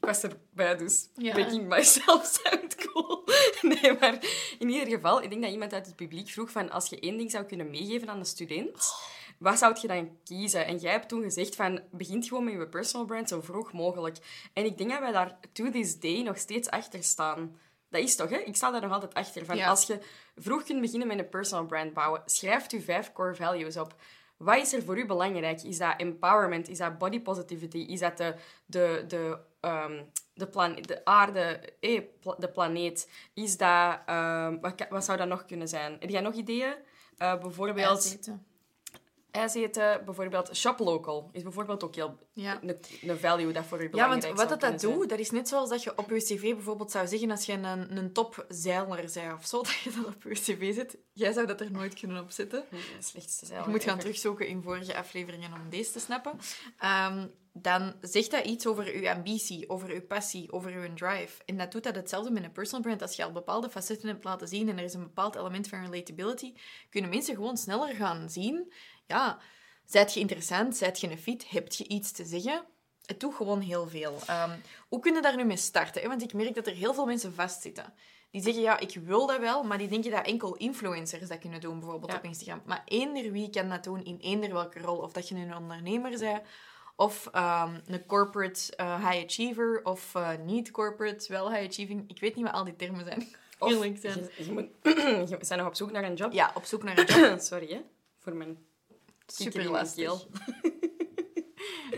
Ik 0.00 0.06
was 0.06 0.22
erbij, 0.22 0.76
dus 0.76 1.08
ja. 1.14 1.38
making 1.38 1.68
myself 1.68 2.40
sound 2.42 2.74
cool. 2.74 3.24
Nee, 3.62 3.98
maar 4.00 4.18
in 4.58 4.68
ieder 4.68 4.88
geval, 4.88 5.22
ik 5.22 5.30
denk 5.30 5.42
dat 5.42 5.50
iemand 5.50 5.72
uit 5.72 5.86
het 5.86 5.96
publiek 5.96 6.28
vroeg 6.28 6.50
van 6.50 6.70
als 6.70 6.88
je 6.88 7.00
één 7.00 7.16
ding 7.16 7.30
zou 7.30 7.44
kunnen 7.44 7.70
meegeven 7.70 8.08
aan 8.08 8.18
een 8.18 8.24
student, 8.24 8.92
wat 9.38 9.58
zou 9.58 9.76
je 9.80 9.86
dan 9.86 10.18
kiezen? 10.24 10.66
En 10.66 10.76
jij 10.76 10.92
hebt 10.92 11.08
toen 11.08 11.22
gezegd 11.22 11.56
van, 11.56 11.80
begint 11.90 12.28
gewoon 12.28 12.44
met 12.44 12.52
je 12.52 12.68
personal 12.68 13.06
brand 13.06 13.28
zo 13.28 13.40
vroeg 13.40 13.72
mogelijk. 13.72 14.16
En 14.52 14.64
ik 14.64 14.78
denk 14.78 14.90
dat 14.90 15.00
wij 15.00 15.12
daar 15.12 15.38
to 15.52 15.70
this 15.70 15.98
day 15.98 16.22
nog 16.22 16.38
steeds 16.38 16.70
achter 16.70 17.02
staan. 17.02 17.56
Dat 17.88 18.02
is 18.02 18.16
toch, 18.16 18.30
hè? 18.30 18.36
Ik 18.36 18.56
sta 18.56 18.70
daar 18.70 18.80
nog 18.80 18.92
altijd 18.92 19.14
achter. 19.14 19.44
Van 19.44 19.60
Als 19.62 19.86
je 19.86 19.98
vroeg 20.36 20.62
kunt 20.62 20.80
beginnen 20.80 21.08
met 21.08 21.18
een 21.18 21.28
personal 21.28 21.66
brand 21.66 21.94
bouwen, 21.94 22.22
schrijf 22.24 22.70
je 22.70 22.80
vijf 22.80 23.12
core 23.12 23.34
values 23.34 23.76
op. 23.76 23.94
Wat 24.36 24.56
is 24.56 24.72
er 24.72 24.82
voor 24.82 24.98
u 24.98 25.06
belangrijk? 25.06 25.62
Is 25.62 25.78
dat 25.78 25.94
empowerment? 25.96 26.68
Is 26.68 26.78
dat 26.78 26.98
body 26.98 27.20
positivity? 27.20 27.78
Is 27.78 28.00
dat 28.00 28.16
de, 28.16 28.34
de, 28.66 29.04
de, 29.08 29.38
ehm, 29.60 30.02
de, 30.34 30.46
plan 30.48 30.74
de 30.82 31.04
aarde, 31.04 31.72
eh, 31.80 32.00
pla- 32.20 32.36
de 32.38 32.48
planeet? 32.50 33.10
Is 33.34 33.56
dat... 33.56 33.98
ehm, 34.06 34.58
wat, 34.60 34.86
wat 34.88 35.04
zou 35.04 35.18
dat 35.18 35.28
nog 35.28 35.44
kunnen 35.44 35.68
zijn? 35.68 35.96
Heb 36.00 36.10
jij 36.10 36.20
nog 36.20 36.34
ideeën? 36.34 36.74
Eh, 37.16 37.38
bijvoorbeeld 37.40 37.86
Ijseten. 38.04 38.46
ijs 39.30 39.54
eten, 39.54 40.04
bijvoorbeeld 40.04 40.56
shop 40.56 40.78
local. 40.78 41.28
Is 41.32 41.42
bijvoorbeeld 41.42 41.84
ook 41.84 41.94
heel 41.94 42.18
Ja. 42.32 42.58
een, 42.62 42.78
een 43.02 43.18
value 43.18 43.52
dat 43.52 43.64
voor 43.64 43.82
Ja, 43.82 43.88
belangrijk 43.88 44.22
want 44.24 44.36
wat 44.38 44.48
dat, 44.48 44.60
dat 44.60 44.80
doet, 44.80 45.08
dat 45.08 45.18
is 45.18 45.30
net 45.30 45.48
zoals 45.48 45.68
dat 45.70 45.82
je 45.82 45.98
op 45.98 46.10
je 46.10 46.16
cv 46.16 46.40
bijvoorbeeld 46.54 46.90
zou 46.90 47.06
zeggen 47.06 47.30
als 47.30 47.46
je 47.46 47.52
een, 47.52 47.96
een 47.96 48.12
topzeiler 48.12 49.10
bent 49.14 49.34
of 49.34 49.46
zo, 49.46 49.56
dat 49.62 49.78
je 49.78 49.90
dat 49.90 50.06
op 50.06 50.22
je 50.22 50.30
cv 50.30 50.74
zet. 50.74 50.98
Jij 51.12 51.32
zou 51.32 51.46
dat 51.46 51.60
er 51.60 51.70
nooit 51.72 51.94
kunnen 51.94 52.22
op 52.22 52.30
zetten. 52.30 52.64
zijn. 52.70 52.82
De 52.98 53.04
slechtste 53.04 53.46
zeil 53.46 53.62
Je 53.64 53.70
moet 53.70 53.84
gaan 53.84 53.98
terugzoeken 53.98 54.46
in 54.46 54.62
vorige 54.62 54.96
afleveringen 54.96 55.52
om 55.52 55.70
deze 55.70 55.92
te 55.92 56.00
snappen. 56.00 56.38
Ehm, 56.78 57.26
dan 57.62 57.94
zegt 58.00 58.30
dat 58.30 58.44
iets 58.44 58.66
over 58.66 58.92
uw 58.94 59.08
ambitie, 59.08 59.68
over 59.68 59.88
uw 59.90 60.06
passie, 60.06 60.52
over 60.52 60.72
uw 60.72 60.94
drive. 60.94 61.42
En 61.44 61.56
dat 61.56 61.72
doet 61.72 61.82
dat 61.82 61.94
hetzelfde 61.94 62.30
met 62.30 62.44
een 62.44 62.52
personal 62.52 62.82
brand. 62.82 63.02
Als 63.02 63.16
je 63.16 63.24
al 63.24 63.32
bepaalde 63.32 63.70
facetten 63.70 64.08
hebt 64.08 64.24
laten 64.24 64.48
zien 64.48 64.68
en 64.68 64.78
er 64.78 64.84
is 64.84 64.94
een 64.94 65.02
bepaald 65.02 65.36
element 65.36 65.68
van 65.68 65.80
relatability, 65.84 66.54
kunnen 66.90 67.10
mensen 67.10 67.34
gewoon 67.34 67.56
sneller 67.56 67.94
gaan 67.94 68.30
zien. 68.30 68.72
Ja, 69.06 69.38
zijt 69.84 70.14
je 70.14 70.20
interessant, 70.20 70.76
zijt 70.76 71.00
je 71.00 71.10
een 71.10 71.18
fit, 71.18 71.48
heb 71.50 71.72
je 71.72 71.88
iets 71.88 72.12
te 72.12 72.24
zeggen? 72.24 72.64
Het 73.04 73.20
doet 73.20 73.34
gewoon 73.34 73.60
heel 73.60 73.88
veel. 73.88 74.18
Ehm, 74.26 74.58
hoe 74.88 75.00
kun 75.00 75.14
je 75.14 75.20
daar 75.20 75.36
nu 75.36 75.44
mee 75.44 75.56
starten? 75.56 76.08
Want 76.08 76.22
ik 76.22 76.32
merk 76.32 76.54
dat 76.54 76.66
er 76.66 76.74
heel 76.74 76.94
veel 76.94 77.06
mensen 77.06 77.34
vastzitten. 77.34 77.94
Die 78.30 78.42
zeggen, 78.42 78.62
ja, 78.62 78.78
ik 78.78 78.94
wil 79.04 79.26
dat 79.26 79.38
wel, 79.40 79.62
maar 79.62 79.78
die 79.78 79.88
denken 79.88 80.10
dat 80.10 80.26
enkel 80.26 80.56
influencers 80.56 81.28
dat 81.28 81.38
kunnen 81.38 81.60
doen, 81.60 81.78
bijvoorbeeld 81.80 82.12
Ja. 82.12 82.18
op 82.18 82.24
Instagram. 82.24 82.62
Maar 82.66 82.82
eender 82.84 83.32
wie 83.32 83.50
kan 83.50 83.68
dat 83.68 83.84
doen, 83.84 84.04
in 84.04 84.18
eender 84.20 84.52
welke 84.52 84.80
rol. 84.80 84.96
Of 84.96 85.12
dat 85.12 85.28
je 85.28 85.34
een 85.34 85.56
ondernemer 85.56 86.18
bent, 86.18 86.42
of 87.00 87.28
ehm, 87.32 87.74
een 87.86 88.06
corporate 88.06 88.76
eh, 88.76 89.08
high 89.08 89.24
achiever, 89.24 89.80
of 89.84 90.14
eh, 90.14 90.30
niet 90.44 90.70
corporate, 90.70 91.32
wel 91.32 91.52
high 91.52 91.68
achieving. 91.68 92.04
Ik 92.10 92.20
weet 92.20 92.34
niet 92.34 92.44
wat 92.44 92.54
al 92.54 92.64
die 92.64 92.76
termen 92.76 93.04
zijn. 93.04 93.28
Of 93.58 93.70
Eerlijk 93.70 93.98
zijn. 94.06 94.28
Je, 94.36 94.44
je 94.44 94.52
moet, 94.52 94.66
je 95.30 95.36
bent 95.38 95.56
nog 95.56 95.66
op 95.66 95.74
zoek 95.74 95.90
naar 95.90 96.04
een 96.04 96.14
job. 96.14 96.32
Ja, 96.32 96.52
op 96.54 96.64
zoek 96.64 96.82
naar 96.82 96.98
een 96.98 97.04
job. 97.28 97.40
Sorry, 97.40 97.68
hè. 97.68 97.80
Voor 98.18 98.34
mijn 98.34 98.58
Super 99.26 99.70
lastig. 99.70 100.12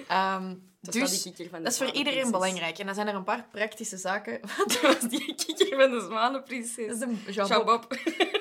Ehm, 0.08 0.54
Dat 0.80 0.92
dus 0.94 1.22
die 1.22 1.32
kikker 1.32 1.48
van 1.48 1.58
de 1.58 1.64
dat 1.64 1.72
is 1.72 1.78
voor 1.78 1.90
iedereen 1.96 2.30
belangrijk. 2.30 2.78
En 2.78 2.86
dan 2.86 2.94
zijn 2.94 3.08
er 3.08 3.14
een 3.14 3.24
paar 3.24 3.46
praktische 3.50 3.96
zaken. 3.96 4.40
Dat 4.66 4.80
was 4.80 5.00
die 5.00 5.34
kikker 5.34 5.80
van 5.80 5.90
de 5.90 6.00
zwanenprinses. 6.00 6.98
Dat 6.98 7.08
is 7.26 7.36
een. 7.36 7.64
Bob. 7.64 7.86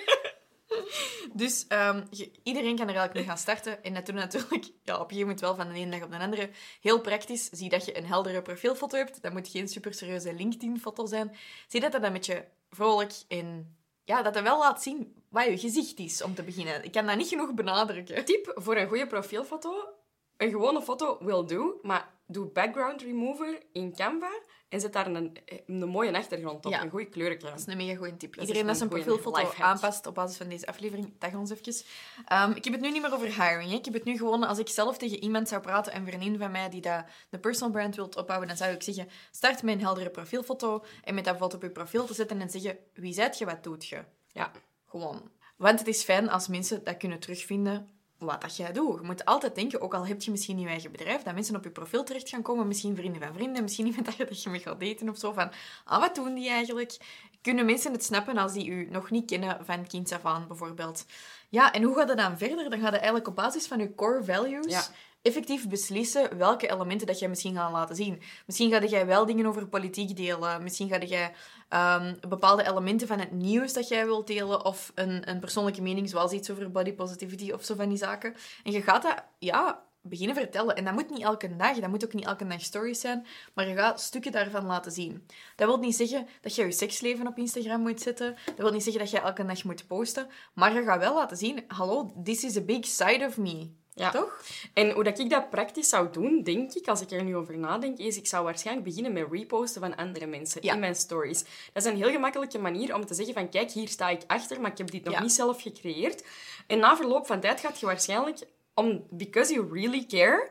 Dus 1.42 1.66
je- 2.10 2.32
iedereen 2.44 2.76
kan 2.76 2.88
er 2.88 2.96
eigenlijk 2.96 3.14
mee 3.14 3.24
gaan 3.24 3.38
starten. 3.38 3.84
En 3.84 3.94
dat 3.94 4.12
natuurlijk 4.12 4.72
ja, 4.84 4.94
op 4.94 5.00
een 5.00 5.08
gegeven 5.08 5.20
moment 5.20 5.40
wel 5.40 5.56
van 5.56 5.68
de 5.68 5.74
ene 5.80 5.92
dag 5.92 6.04
op 6.04 6.12
de 6.12 6.18
andere. 6.18 6.50
Heel 6.82 7.02
praktisch. 7.02 7.50
Zie 7.50 7.70
dat 7.70 7.86
je 7.86 7.98
een 7.98 8.06
heldere 8.06 8.42
profielfoto 8.42 8.98
hebt. 8.98 9.22
Dat 9.22 9.34
moet 9.34 9.48
geen 9.48 9.68
super 9.68 9.94
serieuze 9.94 10.34
LinkedIn-foto 10.34 11.06
zijn. 11.06 11.36
Zie 11.68 11.80
dat 11.80 11.92
dat 11.92 12.04
een 12.04 12.14
beetje 12.14 12.48
vrolijk 12.70 13.14
en... 13.28 13.76
Ja, 14.04 14.22
dat 14.22 14.34
dat 14.34 14.44
wel 14.44 14.60
laat 14.60 14.84
zien 14.84 15.16
wat 15.30 15.46
je 15.46 15.58
gezicht 15.58 16.00
is, 16.00 16.24
om 16.24 16.36
te 16.36 16.44
beginnen. 16.44 16.84
Ik 16.84 16.92
kan 16.92 17.06
dat 17.06 17.18
niet 17.18 17.28
genoeg 17.28 17.54
benadrukken. 17.54 18.26
Tip 18.26 18.52
voor 18.56 18.76
een 18.76 18.88
goede 18.88 19.08
profielfoto. 19.08 19.90
Een 20.38 20.50
gewone 20.50 20.82
foto 20.82 21.18
will 21.26 21.46
do, 21.46 21.80
maar 21.82 22.14
doe 22.28 22.46
background 22.46 23.02
remover 23.02 23.62
in 23.72 23.96
Canva 23.96 24.32
en 24.72 24.80
zet 24.80 24.94
daar 24.94 25.08
een, 25.08 25.38
een 25.68 25.88
mooie 25.88 26.14
achtergrond 26.14 26.66
op. 26.66 26.72
Ja. 26.72 26.84
Een 26.84 26.90
goede 26.90 27.06
kleurenkraan. 27.06 27.52
Dat 27.52 27.60
is 27.60 27.68
een 27.68 27.78
mega 27.78 27.96
goede 27.96 28.18
tip. 28.18 28.36
Dat 28.36 28.48
Iedereen 28.48 28.68
dat 28.68 28.78
zijn 28.78 28.90
profielfoto 28.90 29.52
aanpast 29.60 30.06
op 30.06 30.16
basis 30.16 30.38
van 30.38 30.50
deze 30.50 30.68
aflevering, 30.68 31.14
tag 31.18 31.34
ons 31.34 31.52
even. 31.52 31.86
Ehm, 32.26 32.52
ik 32.52 32.64
heb 32.64 32.74
het 32.74 32.82
nu 32.82 32.92
niet 32.92 33.02
meer 33.02 33.14
over 33.14 33.28
hiring. 33.28 33.70
Hè. 33.70 33.76
Ik 33.76 33.86
heb 33.86 33.94
het 33.94 34.04
nu 34.04 34.18
gewoon, 34.18 34.44
als 34.44 34.60
ik 34.60 34.68
zelf 34.68 34.98
tegen 34.98 35.24
iemand 35.24 35.48
zou 35.48 35.62
praten, 35.62 35.96
een 35.96 36.06
vriendin 36.06 36.38
van 36.38 36.52
mij 36.52 36.70
die 36.70 36.82
dat, 36.82 37.06
de 37.30 37.40
personal 37.40 37.72
brand 37.72 37.96
wilt 37.96 38.18
opbouwen, 38.18 38.48
dan 38.48 38.58
zou 38.58 38.74
ik 38.74 38.84
zeggen, 38.84 39.08
start 39.32 39.64
met 39.64 39.74
een 39.74 39.82
heldere 39.82 40.10
profielfoto 40.10 40.84
en 41.04 41.16
met 41.16 41.24
dat 41.26 41.38
bijvoorbeeld 41.38 41.54
op 41.54 41.62
je 41.62 41.70
profiel 41.70 42.06
te 42.06 42.14
zetten 42.14 42.42
en 42.42 42.50
zeggen, 42.50 42.78
wie 42.94 43.14
zijt 43.14 43.38
je, 43.38 43.46
wat 43.46 43.64
doet 43.64 43.88
je? 43.88 44.04
Ja. 44.28 44.52
Gewoon. 44.86 45.32
Want 45.58 45.80
het 45.80 45.88
is 45.88 46.04
fijn 46.04 46.30
als 46.30 46.48
mensen 46.48 46.84
dat 46.84 46.98
kunnen 46.98 47.20
terugvinden 47.20 47.90
wat 48.22 48.42
dat 48.42 48.58
jij 48.58 48.72
doet. 48.72 49.00
Je 49.00 49.06
moet 49.06 49.26
altijd 49.26 49.56
denken, 49.56 49.82
ook 49.82 49.94
al 49.94 50.08
heb 50.08 50.22
je 50.22 50.32
misschien 50.32 50.60
je 50.60 50.68
eigen 50.68 50.92
bedrijf, 50.92 51.24
dat 51.24 51.34
mensen 51.34 51.56
op 51.56 51.64
je 51.64 51.70
profiel 51.70 52.04
terecht 52.04 52.30
gaan 52.30 52.42
komen, 52.42 52.68
misschien 52.68 52.96
vrienden 52.96 53.22
van 53.22 53.34
vrienden, 53.34 53.64
misschien 53.64 53.86
iemand 53.86 54.06
dat 54.06 54.16
je, 54.16 54.26
dat 54.26 54.46
mee 54.46 54.60
gaat 54.60 54.80
daten 54.80 55.10
of 55.10 55.18
zo, 55.18 55.32
van, 55.32 55.52
ah, 55.84 56.00
wat 56.00 56.16
doen 56.16 56.34
die 56.34 56.50
eigenlijk? 56.50 56.98
Kunnen 57.42 57.66
mensen 57.66 57.92
het 57.92 58.04
snappen 58.04 58.38
als 58.38 58.54
die 58.54 58.68
u 58.68 58.88
nog 58.92 59.10
niet 59.10 59.26
kennen 59.26 59.66
van 59.66 59.88
kinds 59.88 60.12
af 60.12 60.26
aan, 60.26 60.48
bijvoorbeeld? 60.48 61.06
Ja, 61.50 61.74
en 61.74 61.84
hoe 61.84 61.96
gaat 61.96 62.08
het 62.08 62.18
dan 62.18 62.38
verder? 62.38 62.70
Dan 62.70 62.80
gaat 62.80 62.92
het 62.92 63.02
eigenlijk 63.02 63.28
op 63.28 63.36
basis 63.36 63.68
van 63.68 63.80
je 63.80 63.96
core 63.96 64.24
values. 64.24 64.90
Effectief 65.22 65.70
beslissen 65.70 66.38
welke 66.38 66.72
elementen 66.72 67.08
dat 67.08 67.20
jij 67.20 67.30
misschien 67.30 67.56
gaat 67.56 67.72
laten 67.72 67.96
zien. 67.96 68.22
Misschien 68.46 68.72
ga 68.72 68.84
jij 68.86 69.06
wel 69.06 69.26
dingen 69.26 69.46
over 69.46 69.68
politiek 69.68 70.16
delen. 70.16 70.64
Misschien 70.64 70.90
ga 70.90 71.00
jij 71.00 71.34
ehm, 71.70 72.16
bepaalde 72.28 72.68
elementen 72.68 73.08
van 73.08 73.20
het 73.20 73.32
nieuws 73.32 73.74
dat 73.74 73.88
jij 73.88 74.06
wilt 74.06 74.28
delen. 74.28 74.66
Of 74.66 74.92
een, 74.96 75.30
een 75.30 75.40
persoonlijke 75.40 75.82
mening, 75.82 76.10
zoals 76.10 76.32
iets 76.32 76.52
over 76.52 76.72
body 76.72 76.94
positivity 76.94 77.52
of 77.52 77.64
zo 77.64 77.76
van 77.76 77.90
die 77.90 77.98
zaken. 77.98 78.36
En 78.64 78.72
je 78.72 78.82
gaat 78.82 79.02
dat, 79.02 79.24
ja, 79.40 79.84
beginnen 80.02 80.36
vertellen. 80.36 80.76
En 80.76 80.84
dat 80.84 80.94
moet 80.94 81.10
niet 81.10 81.22
elke 81.22 81.56
dag, 81.56 81.80
dat 81.80 81.90
moet 81.90 82.06
ook 82.06 82.14
niet 82.14 82.26
elke 82.26 82.48
dag 82.48 82.62
stories 82.62 83.00
zijn. 83.00 83.26
Maar 83.54 83.68
je 83.68 83.76
gaat 83.76 84.02
stukken 84.02 84.32
daarvan 84.32 84.66
laten 84.66 84.92
zien. 84.92 85.28
Dat 85.56 85.68
wil 85.68 85.78
niet 85.78 85.96
zeggen 85.96 86.28
dat 86.42 86.56
je 86.56 86.66
je 86.66 86.72
seksleven 86.72 87.28
op 87.28 87.38
Instagram 87.38 87.82
moet 87.82 88.02
zetten. 88.02 88.36
Dat 88.46 88.58
wil 88.58 88.72
niet 88.72 88.84
zeggen 88.84 89.02
dat 89.02 89.12
je 89.12 89.20
elke 89.20 89.46
dag 89.46 89.64
moet 89.64 89.88
posten. 89.88 90.28
Maar 90.54 90.74
je 90.74 90.84
gaat 90.84 91.00
wel 91.00 91.16
laten 91.16 91.38
zien, 91.38 91.64
hallo, 91.68 92.14
this 92.24 92.44
is 92.44 92.58
a 92.58 92.62
big 92.62 92.86
side 92.86 93.26
of 93.28 93.38
me. 93.38 93.80
Ja. 93.94 94.12
Toch? 94.12 94.42
En 94.74 94.92
hoe 94.92 95.04
dat 95.04 95.20
ik 95.20 95.30
dat 95.30 95.50
praktisch 95.50 95.90
zou 95.90 96.12
doen, 96.12 96.44
denk 96.44 96.74
ik, 96.74 96.88
als 96.88 97.02
ik 97.02 97.12
er 97.12 97.24
nu 97.24 97.36
over 97.36 97.58
nadenk, 97.58 97.98
is 97.98 98.18
ik 98.18 98.28
zou 98.28 98.44
waarschijnlijk 98.44 98.88
beginnen 98.88 99.14
met 99.14 99.28
reposten 99.32 99.82
van 99.82 99.96
andere 99.96 100.26
mensen 100.26 100.64
Ja. 100.64 100.74
in 100.74 100.80
mijn 100.80 100.96
stories. 100.96 101.44
Dat 101.74 101.86
is 101.86 101.92
een 101.92 101.98
heel 101.98 102.12
gemakkelijke 102.12 102.60
manier 102.60 102.96
om 102.96 103.06
te 103.06 103.14
zeggen 103.14 103.34
van 103.34 103.50
kijk, 103.50 103.72
hier 103.72 103.88
sta 103.88 104.10
ik 104.10 104.22
achter, 104.28 104.62
maar 104.62 104.72
ik 104.72 104.78
heb 104.78 104.92
dit 104.92 105.04
nog 105.04 105.14
Ja. 105.14 105.22
niet 105.22 105.32
zelf 105.32 105.62
gecreëerd. 105.62 106.24
En 106.68 106.80
na 106.80 106.96
verloop 106.96 107.26
van 107.28 107.40
tijd 107.40 107.60
gaat 107.60 107.80
je 107.80 107.86
waarschijnlijk, 107.86 108.38
om, 108.74 109.06
because 109.10 109.54
you 109.54 109.74
really 109.74 110.06
care, 110.08 110.50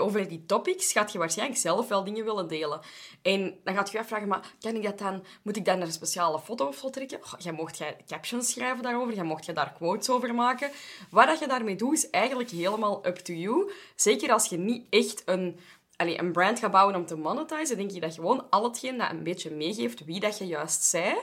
over 0.00 0.28
die 0.28 0.46
topics, 0.46 0.92
gaat 0.92 1.12
je 1.12 1.18
waarschijnlijk 1.18 1.60
zelf 1.60 1.88
wel 1.88 2.04
dingen 2.04 2.24
willen 2.24 2.48
delen. 2.48 2.80
En 3.22 3.58
dan 3.64 3.74
gaat 3.74 3.90
je 3.90 3.96
je 3.96 4.02
afvragen, 4.02 4.28
maar 4.28 4.54
kan 4.60 4.74
ik 4.74 4.82
dat 4.82 4.98
dan, 4.98 5.24
moet 5.42 5.56
ik 5.56 5.64
daar 5.64 5.80
een 5.80 5.92
speciale 5.92 6.40
foto 6.40 6.66
of 6.66 6.76
zo 6.76 6.90
trekken? 6.90 7.20
Jij 7.38 7.52
mocht 7.52 7.78
jij 7.78 7.96
captions 8.06 8.50
schrijven 8.52 8.82
daarover, 8.82 9.14
jij 9.14 9.24
mocht 9.24 9.44
je 9.44 9.52
daar 9.52 9.72
quotes 9.72 10.10
over 10.10 10.34
maken. 10.34 10.70
Wat 11.10 11.26
dat 11.26 11.38
je 11.38 11.46
daarmee 11.46 11.76
doet, 11.76 11.92
is 11.92 12.10
eigenlijk 12.10 12.50
helemaal 12.50 13.06
up 13.06 13.16
to 13.16 13.32
you. 13.32 13.72
Zeker 13.94 14.32
als 14.32 14.46
je 14.46 14.58
niet 14.58 14.86
echt 14.90 15.22
een, 15.24 15.58
allee, 15.96 16.18
een 16.18 16.32
brand 16.32 16.58
gaat 16.58 16.70
bouwen 16.70 16.94
om 16.94 17.06
te 17.06 17.16
monetizen, 17.16 17.76
denk 17.76 17.92
ik 17.92 18.00
dat 18.00 18.14
gewoon 18.14 18.50
al 18.50 18.64
hetgeen 18.64 18.98
dat 18.98 19.10
een 19.10 19.22
beetje 19.22 19.50
meegeeft 19.50 20.04
wie 20.04 20.20
dat 20.20 20.38
je 20.38 20.46
juist 20.46 20.82
zei, 20.82 21.14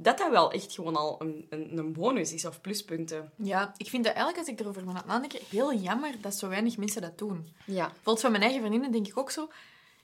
dat 0.00 0.18
dat 0.18 0.30
wel 0.30 0.52
echt 0.52 0.72
gewoon 0.72 0.96
al 0.96 1.16
een, 1.18 1.46
een, 1.50 1.78
een 1.78 1.92
bonus 1.92 2.32
is 2.32 2.44
of 2.44 2.60
pluspunten. 2.60 3.32
Ja, 3.36 3.74
ik 3.76 3.88
vind 3.88 4.04
dat 4.04 4.14
eigenlijk, 4.14 4.46
als 4.46 4.54
ik 4.56 4.60
erover 4.60 4.84
moet 4.84 5.06
nadenken, 5.06 5.40
heel 5.50 5.74
jammer 5.74 6.14
dat 6.20 6.34
zo 6.34 6.48
weinig 6.48 6.76
mensen 6.76 7.02
dat 7.02 7.18
doen. 7.18 7.48
Ja. 7.64 7.84
Bijvoorbeeld 7.86 8.20
van 8.20 8.30
mijn 8.30 8.42
eigen 8.42 8.60
vriendinnen 8.60 8.92
denk 8.92 9.06
ik 9.06 9.18
ook 9.18 9.30
zo... 9.30 9.48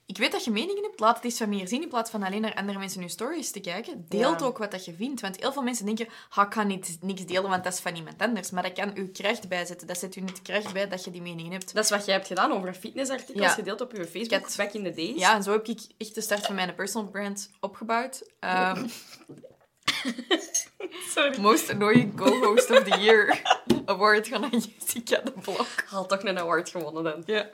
Ik 0.07 0.17
weet 0.17 0.31
dat 0.31 0.43
je 0.43 0.51
meningen 0.51 0.83
hebt, 0.83 0.99
laat 0.99 1.15
het 1.15 1.23
eens 1.25 1.37
van 1.37 1.49
meer 1.49 1.67
zien 1.67 1.81
in 1.81 1.87
plaats 1.87 2.09
van 2.11 2.23
alleen 2.23 2.41
naar 2.41 2.53
andere 2.55 2.79
mensen 2.79 2.99
hun 2.99 3.09
stories 3.09 3.51
te 3.51 3.59
kijken. 3.59 4.05
Deelt 4.09 4.39
Ja. 4.39 4.45
ook 4.45 4.57
wat 4.57 4.71
dat 4.71 4.85
je 4.85 4.93
vindt. 4.93 5.21
Want 5.21 5.39
heel 5.39 5.51
veel 5.53 5.61
mensen 5.61 5.85
denken, 5.85 6.07
ha, 6.29 6.43
ik 6.43 6.49
kan 6.49 6.67
niet, 6.67 6.97
niks 7.01 7.25
delen, 7.25 7.49
want 7.49 7.63
dat 7.63 7.73
is 7.73 7.79
van 7.79 7.95
iemand 7.95 8.21
anders. 8.21 8.49
Maar 8.51 8.63
dat 8.63 8.73
kan 8.73 8.91
u 8.95 9.07
kracht 9.07 9.47
bijzetten. 9.47 9.87
Dat 9.87 9.97
zet 9.97 10.15
u 10.15 10.21
niet 10.21 10.41
kracht 10.41 10.73
bij 10.73 10.87
dat 10.87 11.03
je 11.03 11.11
die 11.11 11.21
meningen 11.21 11.51
hebt. 11.51 11.73
Dat 11.73 11.83
is 11.83 11.89
wat 11.89 12.05
jij 12.05 12.15
hebt 12.15 12.27
gedaan 12.27 12.51
over 12.51 12.73
fitnessartikels, 12.73 13.45
Ja. 13.45 13.49
gedeeld 13.53 13.81
op 13.81 13.91
je 13.91 14.05
Facebook, 14.07 14.41
had- 14.41 14.53
back 14.57 14.73
in 14.73 14.83
the 14.83 14.91
days. 14.93 15.19
Ja, 15.19 15.35
en 15.35 15.43
zo 15.43 15.51
heb 15.51 15.67
ik 15.67 15.79
echt 15.97 16.15
de 16.15 16.21
start 16.21 16.45
van 16.45 16.55
mijn 16.55 16.75
personal 16.75 17.09
brand 17.09 17.49
opgebouwd. 17.59 18.23
Ehm, 18.39 18.85
Sorry. 21.13 21.39
most 21.39 21.69
annoying 21.69 22.15
co-host 22.15 22.71
of 22.71 22.83
the 22.83 22.99
year 22.99 23.41
award 23.85 24.27
van 24.27 24.49
Jessica 24.49 25.21
de 25.21 25.31
Blok. 25.31 25.67
Had 25.87 26.09
toch 26.09 26.23
een 26.23 26.39
award 26.39 26.69
gewonnen 26.69 27.03
dan. 27.03 27.23
Ja. 27.25 27.49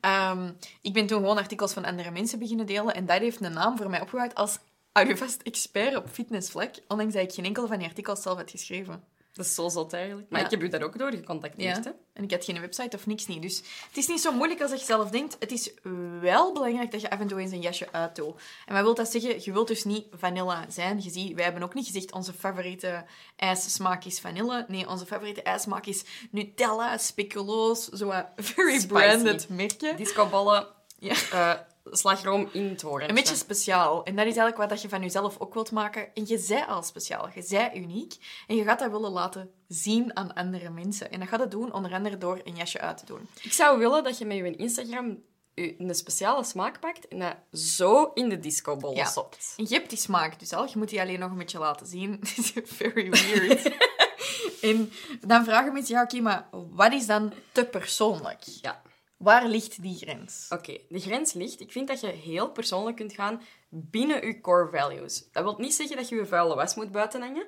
Ehm, 0.00 0.50
ik 0.82 0.92
ben 0.92 1.06
toen 1.06 1.18
gewoon 1.18 1.38
artikels 1.38 1.72
van 1.72 1.84
andere 1.84 2.10
mensen 2.10 2.38
beginnen 2.38 2.66
delen. 2.66 2.94
En 2.94 3.06
dat 3.06 3.18
heeft 3.18 3.40
een 3.40 3.52
naam 3.52 3.76
voor 3.76 3.90
mij 3.90 4.00
opgebouwd 4.00 4.34
als 4.34 4.58
hou 4.92 5.08
je 5.08 5.16
vast 5.16 5.42
expert 5.42 5.96
op 5.96 6.08
fitnessvlak. 6.08 6.74
Ondanks 6.88 7.14
dat 7.14 7.22
ik 7.22 7.32
geen 7.32 7.44
enkel 7.44 7.66
van 7.66 7.78
die 7.78 7.88
artikels 7.88 8.22
zelf 8.22 8.36
had 8.36 8.50
geschreven. 8.50 9.04
Dat 9.34 9.44
is 9.46 9.54
zo 9.54 9.68
zot 9.68 9.92
eigenlijk. 9.92 10.30
Maar 10.30 10.38
Ja. 10.40 10.44
ik 10.44 10.50
heb 10.50 10.62
u 10.62 10.68
daar 10.68 10.82
ook 10.82 10.98
door 10.98 11.10
gecontacteerd, 11.10 11.84
hè? 11.84 11.90
En 12.12 12.24
ik 12.24 12.30
had 12.30 12.44
geen 12.44 12.60
website 12.60 12.96
of 12.96 13.06
niks 13.06 13.26
niet. 13.26 13.42
Dus 13.42 13.56
het 13.88 13.96
is 13.96 14.06
niet 14.06 14.20
zo 14.20 14.32
moeilijk 14.32 14.60
als 14.62 14.70
je 14.70 14.78
zelf 14.78 15.10
denkt. 15.10 15.36
Het 15.38 15.52
is 15.52 15.72
wel 16.20 16.52
belangrijk 16.52 16.90
dat 16.90 17.00
je 17.00 17.10
af 17.10 17.20
en 17.20 17.26
toe 17.26 17.40
eens 17.40 17.52
een 17.52 17.60
jasje 17.60 17.88
uitdoet. 17.92 18.40
En 18.66 18.74
wat 18.74 18.82
wil 18.82 18.94
dat 18.94 19.10
zeggen? 19.10 19.40
Je 19.44 19.52
wilt 19.52 19.68
dus 19.68 19.84
niet 19.84 20.06
vanilla 20.12 20.64
zijn. 20.68 21.02
Je 21.02 21.10
ziet, 21.10 21.34
wij 21.34 21.44
hebben 21.44 21.62
ook 21.62 21.74
niet 21.74 21.86
gezegd 21.86 22.12
onze 22.12 22.32
favoriete 22.32 23.04
ijssmaak 23.36 24.04
is 24.04 24.20
vanille. 24.20 24.64
Nee, 24.68 24.88
onze 24.88 25.06
favoriete 25.06 25.42
ijssmaak 25.42 25.86
is 25.86 26.04
Nutella, 26.30 26.98
speculoos, 26.98 27.84
zo 27.88 28.06
wat 28.06 28.26
very 28.36 28.70
Spicy. 28.72 28.86
branded 28.86 29.48
merken. 29.48 29.96
Discoballen, 29.96 30.66
Ja. 30.98 31.14
eh, 31.32 31.52
slagroom 31.90 32.48
in 32.52 32.68
het 32.68 32.82
hoorn. 32.82 33.08
Een 33.08 33.14
beetje 33.14 33.34
speciaal. 33.34 34.04
En 34.04 34.16
dat 34.16 34.26
is 34.26 34.36
eigenlijk 34.36 34.56
wat 34.56 34.68
dat 34.68 34.82
je 34.82 34.88
van 34.88 35.00
jezelf 35.02 35.38
ook 35.38 35.54
wilt 35.54 35.70
maken. 35.70 36.14
En 36.14 36.26
je 36.26 36.38
zij 36.38 36.64
al 36.64 36.82
speciaal. 36.82 37.28
Je 37.34 37.42
zij 37.42 37.76
uniek. 37.76 38.14
En 38.46 38.56
je 38.56 38.64
gaat 38.64 38.78
dat 38.78 38.90
willen 38.90 39.10
laten 39.10 39.50
zien 39.68 40.16
aan 40.16 40.34
andere 40.34 40.70
mensen. 40.70 41.10
En 41.10 41.18
dat 41.18 41.28
gaat 41.28 41.40
het 41.40 41.50
doen 41.50 41.72
onder 41.72 41.92
andere 41.92 42.18
door 42.18 42.40
een 42.44 42.56
jasje 42.56 42.80
uit 42.80 42.98
te 42.98 43.06
doen. 43.06 43.28
Ik 43.42 43.52
zou 43.52 43.78
willen 43.78 44.04
dat 44.04 44.18
je 44.18 44.24
met 44.24 44.36
je 44.36 44.56
Instagram 44.56 45.22
een 45.54 45.94
speciale 45.94 46.44
smaak 46.44 46.80
pakt 46.80 47.08
en 47.08 47.18
dat 47.18 47.60
zo 47.60 48.10
in 48.14 48.28
de 48.28 48.40
discobol 48.40 48.94
Ja. 48.96 49.04
stopt. 49.04 49.54
En 49.56 49.64
je 49.68 49.74
hebt 49.74 49.88
die 49.90 49.98
smaak 49.98 50.38
dus 50.38 50.52
al. 50.52 50.64
Je 50.64 50.78
moet 50.78 50.88
die 50.88 51.00
alleen 51.00 51.18
nog 51.18 51.30
een 51.30 51.38
beetje 51.38 51.58
laten 51.58 51.86
zien. 51.86 52.10
Het 52.20 52.36
is 52.38 52.52
very 52.64 53.10
weird. 53.10 53.70
en 54.60 54.92
dan 55.20 55.44
vragen 55.44 55.72
mensen, 55.72 55.94
ja 55.94 56.02
oké, 56.02 56.20
maar 56.20 56.48
wat 56.50 56.92
is 56.92 57.06
dan 57.06 57.32
te 57.52 57.64
persoonlijk? 57.64 58.42
Ja. 58.60 58.82
Waar 59.16 59.46
ligt 59.46 59.82
die 59.82 59.96
grens? 59.96 60.46
Oké, 60.48 60.78
de 60.88 61.00
grens 61.00 61.32
ligt. 61.32 61.60
Ik 61.60 61.72
vind 61.72 61.88
dat 61.88 62.00
je 62.00 62.06
heel 62.06 62.50
persoonlijk 62.50 62.96
kunt 62.96 63.12
gaan 63.12 63.42
binnen 63.68 64.26
je 64.26 64.40
core 64.40 64.68
values. 64.72 65.28
Dat 65.32 65.42
wil 65.42 65.54
niet 65.58 65.74
zeggen 65.74 65.96
dat 65.96 66.08
je 66.08 66.16
je 66.16 66.26
vuile 66.26 66.54
was 66.54 66.74
moet 66.74 66.92
buitenhangen. 66.92 67.46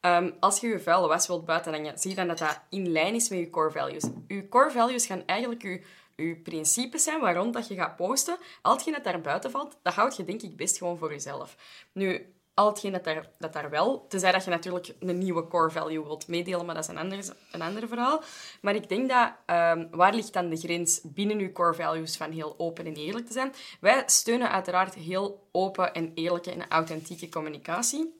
Ehm, 0.00 0.30
als 0.40 0.60
je 0.60 0.68
je 0.68 0.80
vuile 0.80 1.08
was 1.08 1.26
wilt 1.26 1.44
buitenhangen, 1.44 1.98
zie 1.98 2.14
dan 2.14 2.26
dat 2.26 2.38
dat 2.38 2.60
in 2.70 2.92
lijn 2.92 3.14
is 3.14 3.28
met 3.28 3.38
je 3.38 3.50
core 3.50 3.70
values. 3.70 4.04
Je 4.26 4.48
core 4.48 4.70
values 4.70 5.06
gaan 5.06 5.22
eigenlijk 5.26 5.62
je, 5.62 5.82
je 6.16 6.36
principes 6.36 7.02
zijn 7.02 7.20
waarom 7.20 7.52
dat 7.52 7.68
je 7.68 7.74
gaat 7.74 7.96
posten. 7.96 8.38
Al 8.62 8.72
hetgeen 8.72 8.92
dat 8.92 9.04
daar 9.04 9.20
buiten 9.20 9.50
valt, 9.50 9.78
dat 9.82 9.94
houd 9.94 10.16
je 10.16 10.24
denk 10.24 10.42
ik 10.42 10.56
best 10.56 10.78
gewoon 10.78 10.98
voor 10.98 11.10
jezelf. 11.10 11.56
Nu, 11.92 12.32
al 12.58 12.66
hetgeen 12.68 12.92
dat 12.92 13.04
daar, 13.04 13.28
dat 13.38 13.52
daar 13.52 13.70
wel... 13.70 14.06
Tenzij 14.08 14.32
dat 14.32 14.44
je 14.44 14.50
natuurlijk 14.50 14.94
een 15.00 15.18
nieuwe 15.18 15.48
core 15.48 15.70
value 15.70 16.04
wilt 16.04 16.28
meedelen, 16.28 16.66
maar 16.66 16.74
dat 16.74 16.84
is 16.84 16.90
een 16.90 16.98
ander, 16.98 17.34
een 17.52 17.62
ander 17.62 17.88
verhaal. 17.88 18.22
Maar 18.60 18.74
ik 18.74 18.88
denk 18.88 19.08
dat... 19.08 19.32
ehm, 19.46 19.86
waar 19.90 20.14
ligt 20.14 20.32
dan 20.32 20.48
de 20.48 20.56
grens 20.56 21.00
binnen 21.02 21.38
je 21.38 21.52
core 21.52 21.74
values 21.74 22.16
van 22.16 22.32
heel 22.32 22.54
open 22.58 22.86
en 22.86 22.94
eerlijk 22.94 23.26
te 23.26 23.32
zijn? 23.32 23.52
Wij 23.80 24.02
steunen 24.06 24.50
uiteraard 24.50 24.94
heel 24.94 25.48
open 25.52 25.94
en 25.94 26.12
eerlijke 26.14 26.50
en 26.52 26.68
authentieke 26.68 27.28
communicatie. 27.28 28.14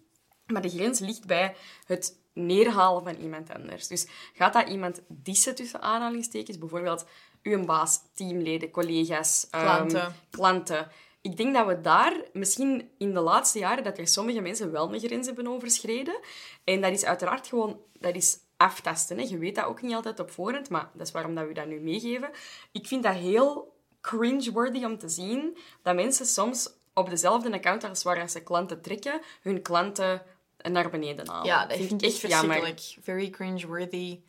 Maar 0.46 0.62
de 0.62 0.68
grens 0.68 0.98
ligt 0.98 1.27
bij 1.27 1.55
het 1.87 2.18
neerhalen 2.33 3.03
van 3.03 3.14
iemand 3.16 3.55
anders. 3.55 3.87
Dus 3.87 4.07
gaat 4.35 4.53
dat 4.53 4.68
iemand 4.68 5.01
dissen 5.09 5.55
tussen 5.55 5.83
aanhalingstekens? 5.83 6.59
Bijvoorbeeld 6.59 7.07
uw 7.42 7.64
baas, 7.64 8.01
teamleden, 8.14 8.70
collega's, 8.70 9.46
ehm, 9.51 9.62
Klanten. 9.64 10.14
klanten. 10.31 10.88
Ik 11.21 11.37
denk 11.37 11.55
dat 11.55 11.67
we 11.67 11.81
daar 11.81 12.23
misschien 12.33 12.91
in 12.99 13.15
de 13.15 13.21
laatste 13.21 13.59
jaren 13.59 13.85
dat 13.85 13.99
er 13.99 14.09
sommige 14.09 14.41
mensen 14.41 14.73
wel 14.73 14.95
een 14.95 15.01
grens 15.01 15.27
hebben 15.27 15.47
overschreden. 15.47 16.21
En 16.65 16.81
dat 16.81 16.93
is 16.93 17.05
uiteraard 17.05 17.47
gewoon 17.47 17.81
dat 17.93 18.15
is 18.15 18.39
aftasten. 18.57 19.19
Hè. 19.19 19.25
Je 19.25 19.39
weet 19.39 19.55
dat 19.55 19.65
ook 19.65 19.83
niet 19.83 19.95
altijd 19.95 20.21
op 20.21 20.31
voorhand, 20.31 20.71
maar 20.71 20.91
dat 20.95 21.07
is 21.07 21.13
waarom 21.13 21.35
dat 21.35 21.47
we 21.47 21.53
dat 21.53 21.67
nu 21.67 21.81
meegeven. 21.81 22.31
Ik 22.73 22.87
vind 22.87 23.03
dat 23.03 23.15
heel 23.15 23.77
cringe-worthy 24.01 24.85
om 24.85 24.99
te 24.99 25.09
zien 25.09 25.59
dat 25.83 25.95
mensen 25.95 26.27
soms 26.27 26.71
op 26.95 27.11
dezelfde 27.11 27.53
account 27.53 27.85
als 27.85 28.03
waar 28.03 28.31
ze 28.31 28.43
klanten 28.43 28.83
trekken, 28.83 29.21
hun 29.41 29.63
klanten 29.63 30.23
naar 30.63 30.91
beneden 30.91 31.29
halen. 31.29 31.47
Ja, 31.47 31.67
dat 31.67 31.77
vind 31.77 32.03
ik 32.03 32.09
echt 32.09 32.21
jammer. 32.21 32.57
verschrikkelijk. 32.57 33.05
Very 33.05 33.31
cringe-worthy. 33.31 34.21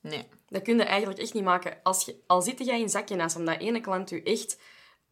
Nee. 0.00 0.28
Dat 0.48 0.62
kun 0.62 0.76
je 0.76 0.84
eigenlijk 0.84 1.20
echt 1.20 1.34
niet 1.34 1.44
maken. 1.44 1.78
Als 1.82 2.04
je, 2.04 2.16
al 2.26 2.42
zit 2.42 2.64
jij 2.64 2.80
in 2.80 2.88
zakjenas 2.88 3.36
omdat 3.36 3.60
ene 3.60 3.80
klant 3.80 4.10
u 4.10 4.22
echt 4.22 4.58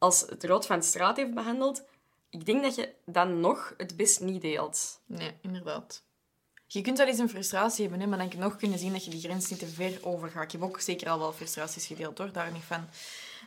als 0.05 0.21
het 0.21 0.45
rood 0.45 0.67
van 0.67 0.79
de 0.79 0.85
straat 0.85 1.17
heeft 1.17 1.35
behandeld, 1.35 1.83
ik 2.31 2.47
denk 2.47 2.63
dat 2.63 2.75
je 2.75 2.95
dan 3.05 3.41
nog 3.41 3.75
het 3.77 3.97
best 3.97 4.21
niet 4.21 4.43
deelt. 4.43 5.01
Nee, 5.07 5.33
inderdaad. 5.41 6.03
Je 6.67 6.81
kunt 6.81 6.99
wel 6.99 7.07
eens 7.07 7.19
een 7.19 7.29
frustratie 7.29 7.83
hebben, 7.83 8.01
hè, 8.01 8.07
maar 8.07 8.19
dan 8.19 8.39
nog 8.39 8.57
kunnen 8.57 8.79
zien 8.79 8.93
dat 8.93 9.05
je 9.05 9.11
die 9.11 9.21
grens 9.21 9.51
niet 9.51 9.59
te 9.59 9.67
ver 9.67 9.99
overgaat. 10.03 10.45
Ik 10.45 10.53
heb 10.53 10.63
ook 10.63 10.81
zeker 10.81 11.09
al 11.09 11.19
wel 11.19 11.33
frustraties 11.33 11.87
gedeeld, 11.87 12.19
hoor. 12.19 12.33
Daar 12.33 12.53
niet 12.53 12.63
van. 12.63 12.89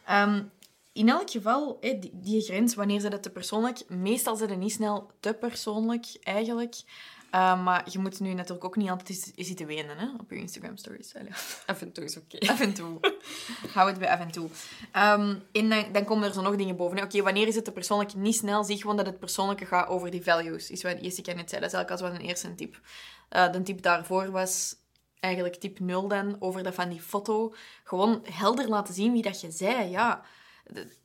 Ehm, 0.06 0.44
in 0.92 1.10
elk 1.10 1.30
geval, 1.30 1.78
die, 1.80 2.12
die 2.14 2.42
grens, 2.42 2.76
wanneer 2.76 3.00
ze 3.00 3.10
dat 3.10 3.24
te 3.24 3.30
persoonlijk... 3.30 3.90
Meestal 3.90 4.36
zijn 4.36 4.50
het 4.50 4.60
niet 4.60 4.72
snel 4.72 5.12
te 5.20 5.34
persoonlijk, 5.34 6.06
eigenlijk. 6.24 6.76
Eh, 7.32 7.64
maar 7.64 7.88
je 7.90 8.00
moet 8.00 8.20
nu 8.20 8.34
natuurlijk 8.34 8.66
ook 8.66 8.76
niet 8.76 8.90
altijd 8.90 9.10
eens- 9.10 9.32
eens 9.36 9.48
zitten 9.48 9.66
wenen 9.66 9.98
hè, 9.98 10.08
op 10.20 10.30
je 10.30 10.36
Instagram-stories. 10.36 11.16
Allee. 11.16 11.32
Af 11.66 11.82
en 11.82 11.92
toe 11.92 12.04
is 12.04 12.18
oké. 12.18 12.48
Af 12.48 12.60
en 12.60 12.74
toe. 12.74 13.00
Hou 13.74 13.90
het 13.90 14.00
bij 14.00 14.10
af 14.10 14.20
en 14.20 14.32
toe. 14.32 14.50
Ehm, 14.92 15.36
en 15.52 15.70
dan, 15.70 15.86
dan 15.92 16.04
komen 16.06 16.28
er 16.28 16.34
zo 16.34 16.42
nog 16.42 16.56
dingen 16.56 16.76
boven. 16.76 17.04
Oké, 17.04 17.22
wanneer 17.22 17.48
is 17.48 17.56
het 17.56 17.66
te 17.66 17.72
persoonlijk? 17.72 18.14
Niet 18.14 18.36
snel. 18.36 18.64
Zie 18.64 18.78
gewoon 18.82 18.98
dat 18.98 19.06
het 19.06 19.20
persoonlijke 19.20 19.66
gaat 19.66 19.88
over 19.88 20.12
die 20.12 20.24
values. 20.24 20.70
Is 20.70 20.84
wat 20.84 21.02
Jessica 21.02 21.34
net 21.34 21.50
zei. 21.50 21.62
Dat 21.62 21.70
is 21.72 21.76
eigenlijk 21.76 21.92
als 21.92 22.02
wel 22.02 22.12
een 22.20 22.28
eerste 22.28 22.56
tip. 22.56 22.80
Eh, 23.30 23.52
de 23.52 23.62
tip 23.64 23.82
daarvoor 23.82 24.32
was 24.32 24.76
eigenlijk 25.20 25.56
tip 25.56 25.80
0 25.80 26.08
dan, 26.08 26.36
over 26.40 26.64
dat 26.64 26.74
van 26.76 26.90
die 26.90 27.02
foto. 27.02 27.54
Gewoon 27.84 28.26
helder 28.32 28.68
laten 28.68 28.94
zien 28.94 29.12
wie 29.12 29.22
dat 29.22 29.42
je 29.42 29.52
zei. 29.52 29.90
Ja, 29.90 30.22
de- 30.66 30.96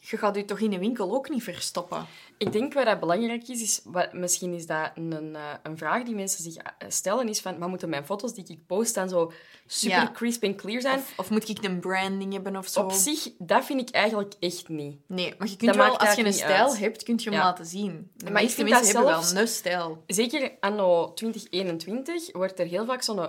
je 0.00 0.16
gaat 0.16 0.36
je 0.36 0.44
toch 0.44 0.58
in 0.60 0.70
de 0.70 0.78
winkel 0.78 1.12
ook 1.14 1.28
niet 1.28 1.42
verstoppen. 1.42 2.06
Ik 2.38 2.52
denk 2.52 2.72
wat 2.74 2.84
dat 2.84 3.00
belangrijk 3.00 3.48
is, 3.48 3.62
is 3.62 3.80
wat, 3.84 4.12
misschien 4.12 4.54
is 4.54 4.66
dat 4.66 4.90
een, 4.94 5.36
eh, 5.36 5.42
een 5.62 5.76
vraag 5.78 6.02
die 6.02 6.14
mensen 6.14 6.42
zich 6.42 6.56
eh, 6.56 6.72
stellen, 6.88 7.28
is 7.28 7.40
van, 7.40 7.58
maar 7.58 7.68
moeten 7.68 7.88
mijn 7.88 8.04
foto's 8.04 8.34
die 8.34 8.44
ik 8.48 8.66
post 8.66 8.94
dan 8.94 9.08
zo 9.08 9.32
super 9.66 9.96
Ja. 9.98 10.10
crisp 10.14 10.42
en 10.42 10.56
clear 10.56 10.80
zijn? 10.80 10.98
Of, 10.98 11.12
of 11.16 11.30
moet 11.30 11.48
ik 11.48 11.64
een 11.64 11.80
branding 11.80 12.32
hebben 12.32 12.56
of 12.56 12.68
zo? 12.68 12.80
Op 12.80 12.92
zich, 12.92 13.28
dat 13.38 13.64
vind 13.64 13.80
ik 13.80 13.90
eigenlijk 13.94 14.34
echt 14.40 14.68
niet. 14.68 14.96
Nee, 15.06 15.34
maar 15.38 15.48
je 15.48 15.56
kunt 15.56 15.76
wel, 15.76 15.98
als 15.98 16.14
je 16.14 16.24
een 16.24 16.32
stijl 16.32 16.68
uit. 16.68 16.78
hebt, 16.78 17.02
kun 17.02 17.14
je 17.16 17.24
hem 17.24 17.32
Ja. 17.32 17.38
laten 17.44 17.66
zien. 17.66 18.10
De 18.14 18.26
ik 18.26 18.32
meeste 18.32 18.54
vind 18.54 18.68
mensen 18.68 18.94
dat 18.94 19.04
hebben 19.04 19.30
wel 19.30 19.40
een 19.40 19.48
stijl. 19.48 20.02
Zeker 20.06 20.52
anno 20.60 21.12
2021 21.12 22.32
wordt 22.32 22.58
er 22.58 22.66
heel 22.66 22.84
vaak 22.86 23.02
zo'n 23.02 23.28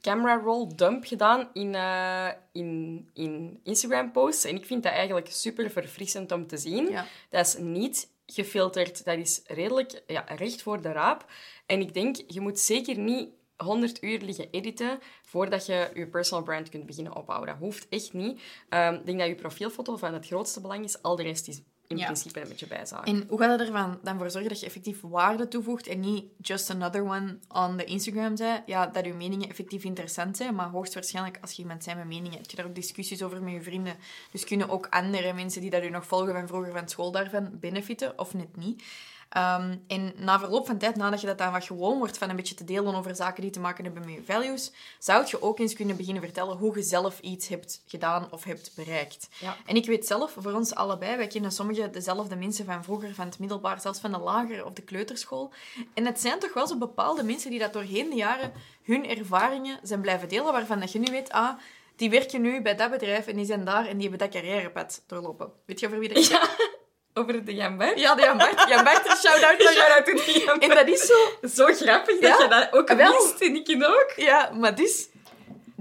camera 0.00 0.36
roll 0.36 0.66
dump 0.76 1.04
gedaan 1.04 1.48
in, 1.52 1.74
eh, 1.74 2.28
in, 2.52 3.10
in 3.14 3.60
Instagram 3.62 4.12
posts. 4.12 4.44
En 4.44 4.56
ik 4.56 4.66
vind 4.66 4.82
dat 4.82 4.92
eigenlijk 4.92 5.28
super 5.30 5.70
verfrissend 5.70 6.32
om 6.32 6.46
te 6.46 6.56
zien. 6.56 6.90
Ja. 6.90 7.06
Dat 7.30 7.46
is 7.46 7.56
niet 7.58 8.08
gefilterd, 8.26 9.04
dat 9.04 9.18
is 9.18 9.40
redelijk 9.46 10.02
ja, 10.06 10.24
recht 10.36 10.62
voor 10.62 10.82
de 10.82 10.92
raap. 10.92 11.24
En 11.66 11.80
ik 11.80 11.94
denk, 11.94 12.16
je 12.26 12.40
moet 12.40 12.58
zeker 12.58 12.98
niet 12.98 13.28
100 13.56 14.02
uur 14.02 14.20
liggen 14.20 14.50
editen 14.50 14.98
voordat 15.22 15.66
je 15.66 15.90
je 15.94 16.06
personal 16.06 16.44
brand 16.44 16.68
kunt 16.68 16.86
beginnen 16.86 17.16
opbouwen. 17.16 17.48
Dat 17.48 17.58
hoeft 17.58 17.88
echt 17.88 18.12
niet. 18.12 18.40
Ehm, 18.68 18.94
ik 18.94 19.06
denk 19.06 19.18
dat 19.18 19.28
je 19.28 19.34
profielfoto 19.34 19.96
van 19.96 20.14
het 20.14 20.26
grootste 20.26 20.60
belang 20.60 20.84
is. 20.84 21.02
Al 21.02 21.16
de 21.16 21.22
rest 21.22 21.48
is 21.48 21.62
in 21.90 21.96
Ja. 21.96 22.04
principe 22.04 22.40
een 22.40 22.48
beetje 22.48 22.66
bijzaak. 22.66 23.06
En 23.06 23.24
hoe 23.28 23.38
gaat 23.38 23.58
het 23.58 23.68
ervan 23.68 23.98
dan 24.02 24.18
voor 24.18 24.30
zorgen 24.30 24.50
dat 24.50 24.60
je 24.60 24.66
effectief 24.66 25.00
waarde 25.00 25.48
toevoegt 25.48 25.86
en 25.86 26.00
niet 26.00 26.24
just 26.38 26.70
another 26.70 27.02
one 27.02 27.38
on 27.48 27.76
the 27.76 27.84
Instagram 27.84 28.36
zij? 28.36 28.62
Ja, 28.66 28.86
dat 28.86 29.04
je 29.04 29.12
meningen 29.12 29.48
effectief 29.48 29.84
interessant 29.84 30.36
zijn, 30.36 30.54
maar 30.54 30.68
hoogstwaarschijnlijk 30.68 31.38
als 31.40 31.52
je 31.52 31.62
iemand 31.62 31.84
zijn 31.84 31.96
met 31.96 32.06
meningen, 32.06 32.38
heb 32.38 32.50
je 32.50 32.56
daar 32.56 32.66
ook 32.66 32.74
discussies 32.74 33.22
over 33.22 33.42
met 33.42 33.52
je 33.52 33.62
vrienden. 33.62 33.94
Dus 34.30 34.44
kunnen 34.44 34.68
ook 34.68 34.86
andere 34.90 35.32
mensen 35.32 35.60
die 35.60 35.70
dat 35.70 35.82
u 35.82 35.88
nog 35.90 36.06
volgen 36.06 36.32
van 36.32 36.46
vroeger 36.46 36.72
van 36.72 36.88
school 36.88 37.10
daarvan 37.10 37.50
benefiten, 37.60 38.18
of 38.18 38.34
net 38.34 38.56
niet. 38.56 38.82
Ehm, 39.30 39.76
en 39.86 40.12
na 40.16 40.38
verloop 40.38 40.66
van 40.66 40.78
tijd, 40.78 40.96
nadat 40.96 41.20
je 41.20 41.26
dat 41.26 41.38
dan 41.38 41.52
wat 41.52 41.64
gewoon 41.64 41.98
wordt 41.98 42.18
van 42.18 42.30
een 42.30 42.36
beetje 42.36 42.54
te 42.54 42.64
delen 42.64 42.94
over 42.94 43.16
zaken 43.16 43.42
die 43.42 43.50
te 43.50 43.60
maken 43.60 43.84
hebben 43.84 44.04
met 44.04 44.14
je 44.14 44.22
values, 44.24 44.72
zou 44.98 45.24
je 45.26 45.42
ook 45.42 45.58
eens 45.58 45.74
kunnen 45.74 45.96
beginnen 45.96 46.22
vertellen 46.22 46.56
hoe 46.56 46.76
je 46.76 46.82
zelf 46.82 47.20
iets 47.20 47.48
hebt 47.48 47.82
gedaan 47.86 48.28
of 48.30 48.44
hebt 48.44 48.72
bereikt. 48.74 49.28
Ja. 49.40 49.56
En 49.66 49.76
ik 49.76 49.86
weet 49.86 50.06
zelf, 50.06 50.36
voor 50.38 50.52
ons 50.52 50.74
allebei, 50.74 51.16
wij 51.16 51.26
kennen 51.26 51.52
sommige 51.52 51.90
dezelfde 51.90 52.36
mensen 52.36 52.64
van 52.64 52.84
vroeger, 52.84 53.14
van 53.14 53.26
het 53.26 53.38
middelbaar, 53.38 53.80
zelfs 53.80 54.00
van 54.00 54.12
de 54.12 54.18
lagere 54.18 54.64
of 54.64 54.72
de 54.72 54.82
kleuterschool. 54.82 55.52
En 55.94 56.06
het 56.06 56.20
zijn 56.20 56.38
toch 56.38 56.54
wel 56.54 56.66
zo 56.66 56.78
bepaalde 56.78 57.22
mensen 57.22 57.50
die 57.50 57.58
dat 57.58 57.72
doorheen 57.72 58.10
de 58.10 58.16
jaren 58.16 58.52
hun 58.82 59.08
ervaringen 59.08 59.78
zijn 59.82 60.00
blijven 60.00 60.28
delen, 60.28 60.52
waarvan 60.52 60.80
dat 60.80 60.92
je 60.92 60.98
nu 60.98 61.10
weet, 61.10 61.30
ah, 61.30 61.58
die 61.96 62.10
werken 62.10 62.40
nu 62.40 62.62
bij 62.62 62.74
dat 62.74 62.90
bedrijf 62.90 63.26
en 63.26 63.36
die 63.36 63.44
zijn 63.44 63.64
daar 63.64 63.86
en 63.86 63.98
die 63.98 64.08
hebben 64.08 64.30
dat 64.30 64.42
carrièrepad 64.42 65.02
doorlopen. 65.06 65.52
Weet 65.66 65.80
je 65.80 65.86
over 65.86 65.98
wie 65.98 66.08
dat 66.08 66.24
ik 66.24 66.78
Over 67.14 67.44
de 67.44 67.54
Jan? 67.54 67.98
Ja, 67.98 68.14
de 68.14 68.22
Jan 68.22 68.36
Bart. 68.38 68.68
Jan 68.68 68.84
Bart, 68.84 69.06
shout-out 69.18 69.58
naar 69.62 69.72
Shout-out 69.72 70.58
En 70.58 70.68
dat 70.68 70.88
is 70.88 71.00
zo... 71.06 71.14
Zo 71.54 71.64
grappig 71.64 72.18
dat 72.20 72.38
Ja, 72.38 72.42
je 72.42 72.48
dat 72.48 72.72
ook 72.72 72.88
wel. 72.88 73.12
wist 73.12 73.40
en 73.40 73.54
ik 73.54 73.68
ook. 73.86 74.12
Ja, 74.16 74.50
maar 74.54 74.74
dus... 74.74 75.08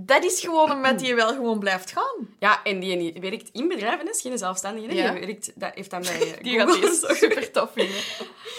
Dat 0.06 0.24
is 0.24 0.40
gewoon 0.40 0.72
omdat 0.72 1.02
je 1.06 1.16
wel 1.16 1.28
gewoon 1.28 1.60
blijft 1.60 1.92
gaan. 1.92 2.28
Ja, 2.40 2.64
en 2.64 2.80
die, 2.80 2.98
die 2.98 3.22
werkt 3.22 3.50
in 3.52 3.68
bedrijven, 3.68 4.10
is 4.10 4.22
geen 4.22 4.38
zelfstandige. 4.38 4.88
hè. 4.88 4.94
Ja. 4.94 5.12
Die 5.12 5.26
werkt, 5.26 5.52
dat 5.56 5.72
heeft 5.76 5.90
dan 5.90 6.02
bij 6.02 6.38
Die 6.42 6.60
gaat 6.60 6.82
die 6.82 7.16
super 7.16 7.52
tof 7.52 7.70
vinden. 7.74 7.96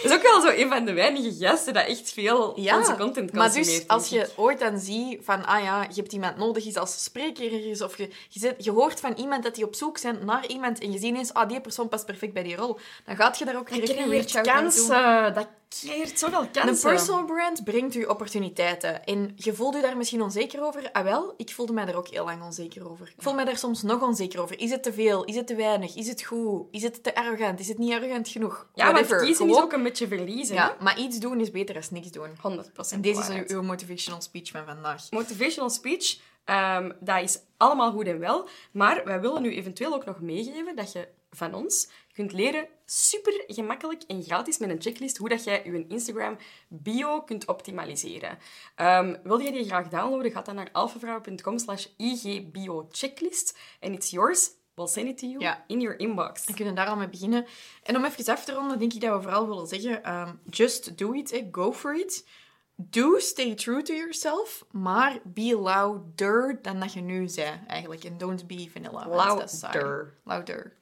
Dat 0.01 0.11
is 0.11 0.17
ook 0.17 0.21
wel 0.21 0.41
zo 0.41 0.61
een 0.61 0.69
van 0.69 0.85
de 0.85 0.93
weinige 0.93 1.45
gasten 1.45 1.73
dat 1.73 1.85
echt 1.85 2.11
veel 2.11 2.59
Ja, 2.59 2.77
onze 2.77 2.95
content 2.95 3.33
maar 3.33 3.43
consumeert. 3.43 3.79
dus 3.79 3.87
als 3.87 4.07
je 4.07 4.29
ooit 4.35 4.59
dan 4.59 4.79
ziet 4.79 5.19
van, 5.23 5.45
ah 5.45 5.63
ja, 5.63 5.81
je 5.81 6.01
hebt 6.01 6.13
iemand 6.13 6.37
nodig 6.37 6.65
is 6.65 6.77
als 6.77 7.03
spreker 7.03 7.53
ergens, 7.53 7.81
of 7.81 7.97
je, 7.97 8.09
je, 8.57 8.71
hoort 8.71 8.99
van 8.99 9.13
iemand 9.13 9.43
dat 9.43 9.55
die 9.55 9.65
op 9.65 9.75
zoek 9.75 9.97
zijn 9.97 10.17
naar 10.25 10.47
iemand 10.47 10.79
en 10.79 10.91
je 10.91 10.97
ziet 10.97 11.07
ineens, 11.07 11.33
ah, 11.33 11.49
die 11.49 11.61
persoon 11.61 11.89
past 11.89 12.05
perfect 12.05 12.33
bij 12.33 12.43
die 12.43 12.55
rol, 12.55 12.79
dan 13.05 13.15
gaat 13.15 13.37
je 13.37 13.45
daar 13.45 13.57
ook 13.57 13.69
direct 13.69 14.35
een 14.35 14.43
kansen. 14.43 15.33
Dat 15.33 15.47
creëert 15.79 16.19
zoveel 16.19 16.47
kansen. 16.51 16.89
Een 16.89 16.95
personal 16.95 17.25
brand 17.25 17.63
brengt 17.63 17.95
u 17.95 18.03
opportuniteiten. 18.03 19.03
En 19.03 19.31
je 19.35 19.53
voelt 19.53 19.75
u 19.75 19.81
daar 19.81 19.97
misschien 19.97 20.21
onzeker 20.21 20.63
over. 20.63 20.89
Ah 20.91 21.03
wel, 21.03 21.33
ik 21.37 21.49
voelde 21.53 21.73
mij 21.73 21.85
daar 21.85 21.95
ook 21.95 22.07
heel 22.07 22.25
lang 22.25 22.43
onzeker 22.43 22.89
over. 22.89 23.07
Ik 23.15 23.23
voel 23.23 23.33
mij 23.33 23.45
daar 23.45 23.57
soms 23.57 23.81
nog 23.81 24.01
onzeker 24.01 24.41
over. 24.41 24.59
Is 24.59 24.71
het 24.71 24.83
te 24.83 24.93
veel? 24.93 25.23
Is 25.23 25.35
het 25.35 25.47
te 25.47 25.55
weinig? 25.55 25.95
Is 25.95 26.07
het 26.07 26.23
goed? 26.23 26.67
Is 26.71 26.83
het 26.83 27.03
te 27.03 27.15
arrogant? 27.15 27.59
Is 27.59 27.67
het 27.67 27.77
niet 27.77 27.93
arrogant 27.93 28.27
genoeg? 28.27 28.67
Ja, 28.73 28.91
Whatever. 28.91 29.17
kiezen 29.23 29.49
is 29.49 29.55
ook 29.57 29.73
een 29.73 29.83
beetje 29.83 30.07
verliezen. 30.07 30.55
Ja, 30.55 30.75
maar 30.79 30.99
iets 30.99 31.19
doen 31.19 31.39
is 31.39 31.51
beter 31.51 31.73
dan 31.73 31.83
niks 31.91 32.11
doen. 32.11 32.29
100% 32.29 32.93
En 32.93 33.01
deze 33.01 33.19
is 33.19 33.27
waarheid. 33.27 33.49
uw 33.51 33.57
uw 33.57 33.63
motivational 33.63 34.21
speech 34.21 34.51
van 34.51 34.65
vandaag. 34.65 35.09
Motivational 35.11 35.69
speech, 35.69 36.19
ehm, 36.45 36.91
dat 36.99 37.21
is 37.23 37.39
allemaal 37.57 37.91
goed 37.91 38.07
en 38.07 38.19
wel. 38.19 38.47
Maar 38.71 39.01
wij 39.05 39.21
willen 39.21 39.41
nu 39.41 39.55
eventueel 39.55 39.93
ook 39.93 40.05
nog 40.05 40.19
meegeven 40.21 40.75
dat 40.75 40.91
je 40.91 41.07
van 41.31 41.53
ons. 41.53 41.89
Je 42.07 42.13
kunt 42.13 42.33
leren 42.33 42.67
super 42.85 43.43
gemakkelijk 43.47 44.03
en 44.03 44.23
gratis 44.23 44.57
met 44.57 44.69
een 44.69 44.81
checklist 44.81 45.17
hoe 45.17 45.29
dat 45.29 45.43
jij 45.43 45.61
je 45.65 45.87
Instagram 45.87 46.37
bio 46.67 47.21
kunt 47.21 47.45
optimaliseren. 47.47 48.37
Um, 48.81 49.17
wil 49.23 49.37
je 49.39 49.51
die 49.51 49.65
graag 49.65 49.87
downloaden? 49.87 50.31
Ga 50.31 50.41
dan 50.41 50.55
naar 50.55 50.69
alfavrouw.com 50.71 51.59
slash 51.59 51.85
igbiochecklist 51.97 53.57
en 53.79 53.93
it's 53.93 54.09
yours. 54.09 54.49
We'll 54.75 54.87
send 54.87 55.07
it 55.07 55.17
to 55.17 55.27
you 55.27 55.39
Ja. 55.39 55.63
in 55.67 55.81
your 55.81 55.99
inbox. 55.99 56.45
We 56.45 56.53
kunnen 56.53 56.75
daar 56.75 56.87
al 56.87 56.95
mee 56.95 57.09
beginnen. 57.09 57.45
En 57.83 57.95
om 57.95 58.05
even 58.05 58.33
af 58.33 58.45
te 58.45 58.53
ronden, 58.53 58.79
denk 58.79 58.93
ik 58.93 59.01
dat 59.01 59.15
we 59.15 59.21
vooral 59.21 59.47
willen 59.47 59.67
zeggen: 59.67 60.03
ehm, 60.03 60.33
just 60.49 60.97
do 60.97 61.11
it, 61.11 61.31
eh, 61.31 61.45
go 61.51 61.73
for 61.73 61.95
it. 61.95 62.27
Do 62.75 63.19
stay 63.19 63.55
true 63.55 63.81
to 63.81 63.93
yourself, 63.93 64.65
maar 64.71 65.19
be 65.23 65.55
louder 65.55 66.59
dan 66.61 66.79
dat 66.79 66.93
je 66.93 67.01
nu 67.01 67.27
zei, 67.27 67.59
eigenlijk. 67.67 68.03
En 68.03 68.17
don't 68.17 68.47
be 68.47 68.69
vanilla. 68.71 69.07
Louder. 69.07 70.17
Louder. 70.23 70.79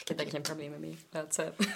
Ik 0.00 0.08
heb 0.08 0.16
daar 0.16 0.26
geen 0.26 0.42
problemen 0.42 0.80
mee. 0.80 0.98
Dat 1.10 1.38
is, 1.38 1.66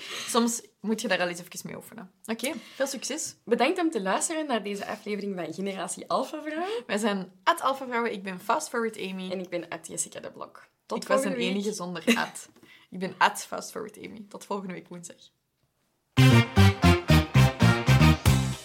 Soms 0.32 0.62
moet 0.80 1.00
je 1.00 1.08
daar 1.08 1.20
al 1.20 1.28
eens 1.28 1.40
even 1.40 1.60
mee 1.64 1.76
oefenen. 1.76 2.10
Oké, 2.24 2.52
veel 2.74 2.86
succes. 2.86 3.34
Bedankt 3.44 3.78
om 3.78 3.90
te 3.90 4.02
luisteren 4.02 4.46
naar 4.46 4.62
deze 4.62 4.86
aflevering 4.86 5.34
van 5.34 5.54
Generatie 5.54 6.08
Alpha 6.08 6.42
Vrouw. 6.42 6.66
Wij 6.86 6.98
zijn 6.98 7.32
at 7.44 7.60
Alpha 7.60 7.86
Vrouwen. 7.86 8.12
Ik 8.12 8.22
ben 8.22 8.40
Fast 8.40 8.68
Forward 8.68 8.98
Amy. 8.98 9.30
En 9.30 9.40
ik 9.40 9.48
ben 9.48 9.68
at 9.68 9.86
Jessica 9.86 10.20
de 10.20 10.30
Blok. 10.30 10.68
Tot 10.86 11.02
ik 11.02 11.08
was 11.08 11.24
een 11.24 11.34
week. 11.34 11.50
enige 11.50 11.72
zonder 11.72 12.04
at. 12.16 12.48
ik 12.90 12.98
ben 12.98 13.14
at 13.18 13.42
Fast 13.42 13.70
Forward 13.70 13.96
Amy. 13.96 14.24
Tot 14.28 14.44
volgende 14.44 14.72
week 14.72 14.88
woensdag. 14.88 15.30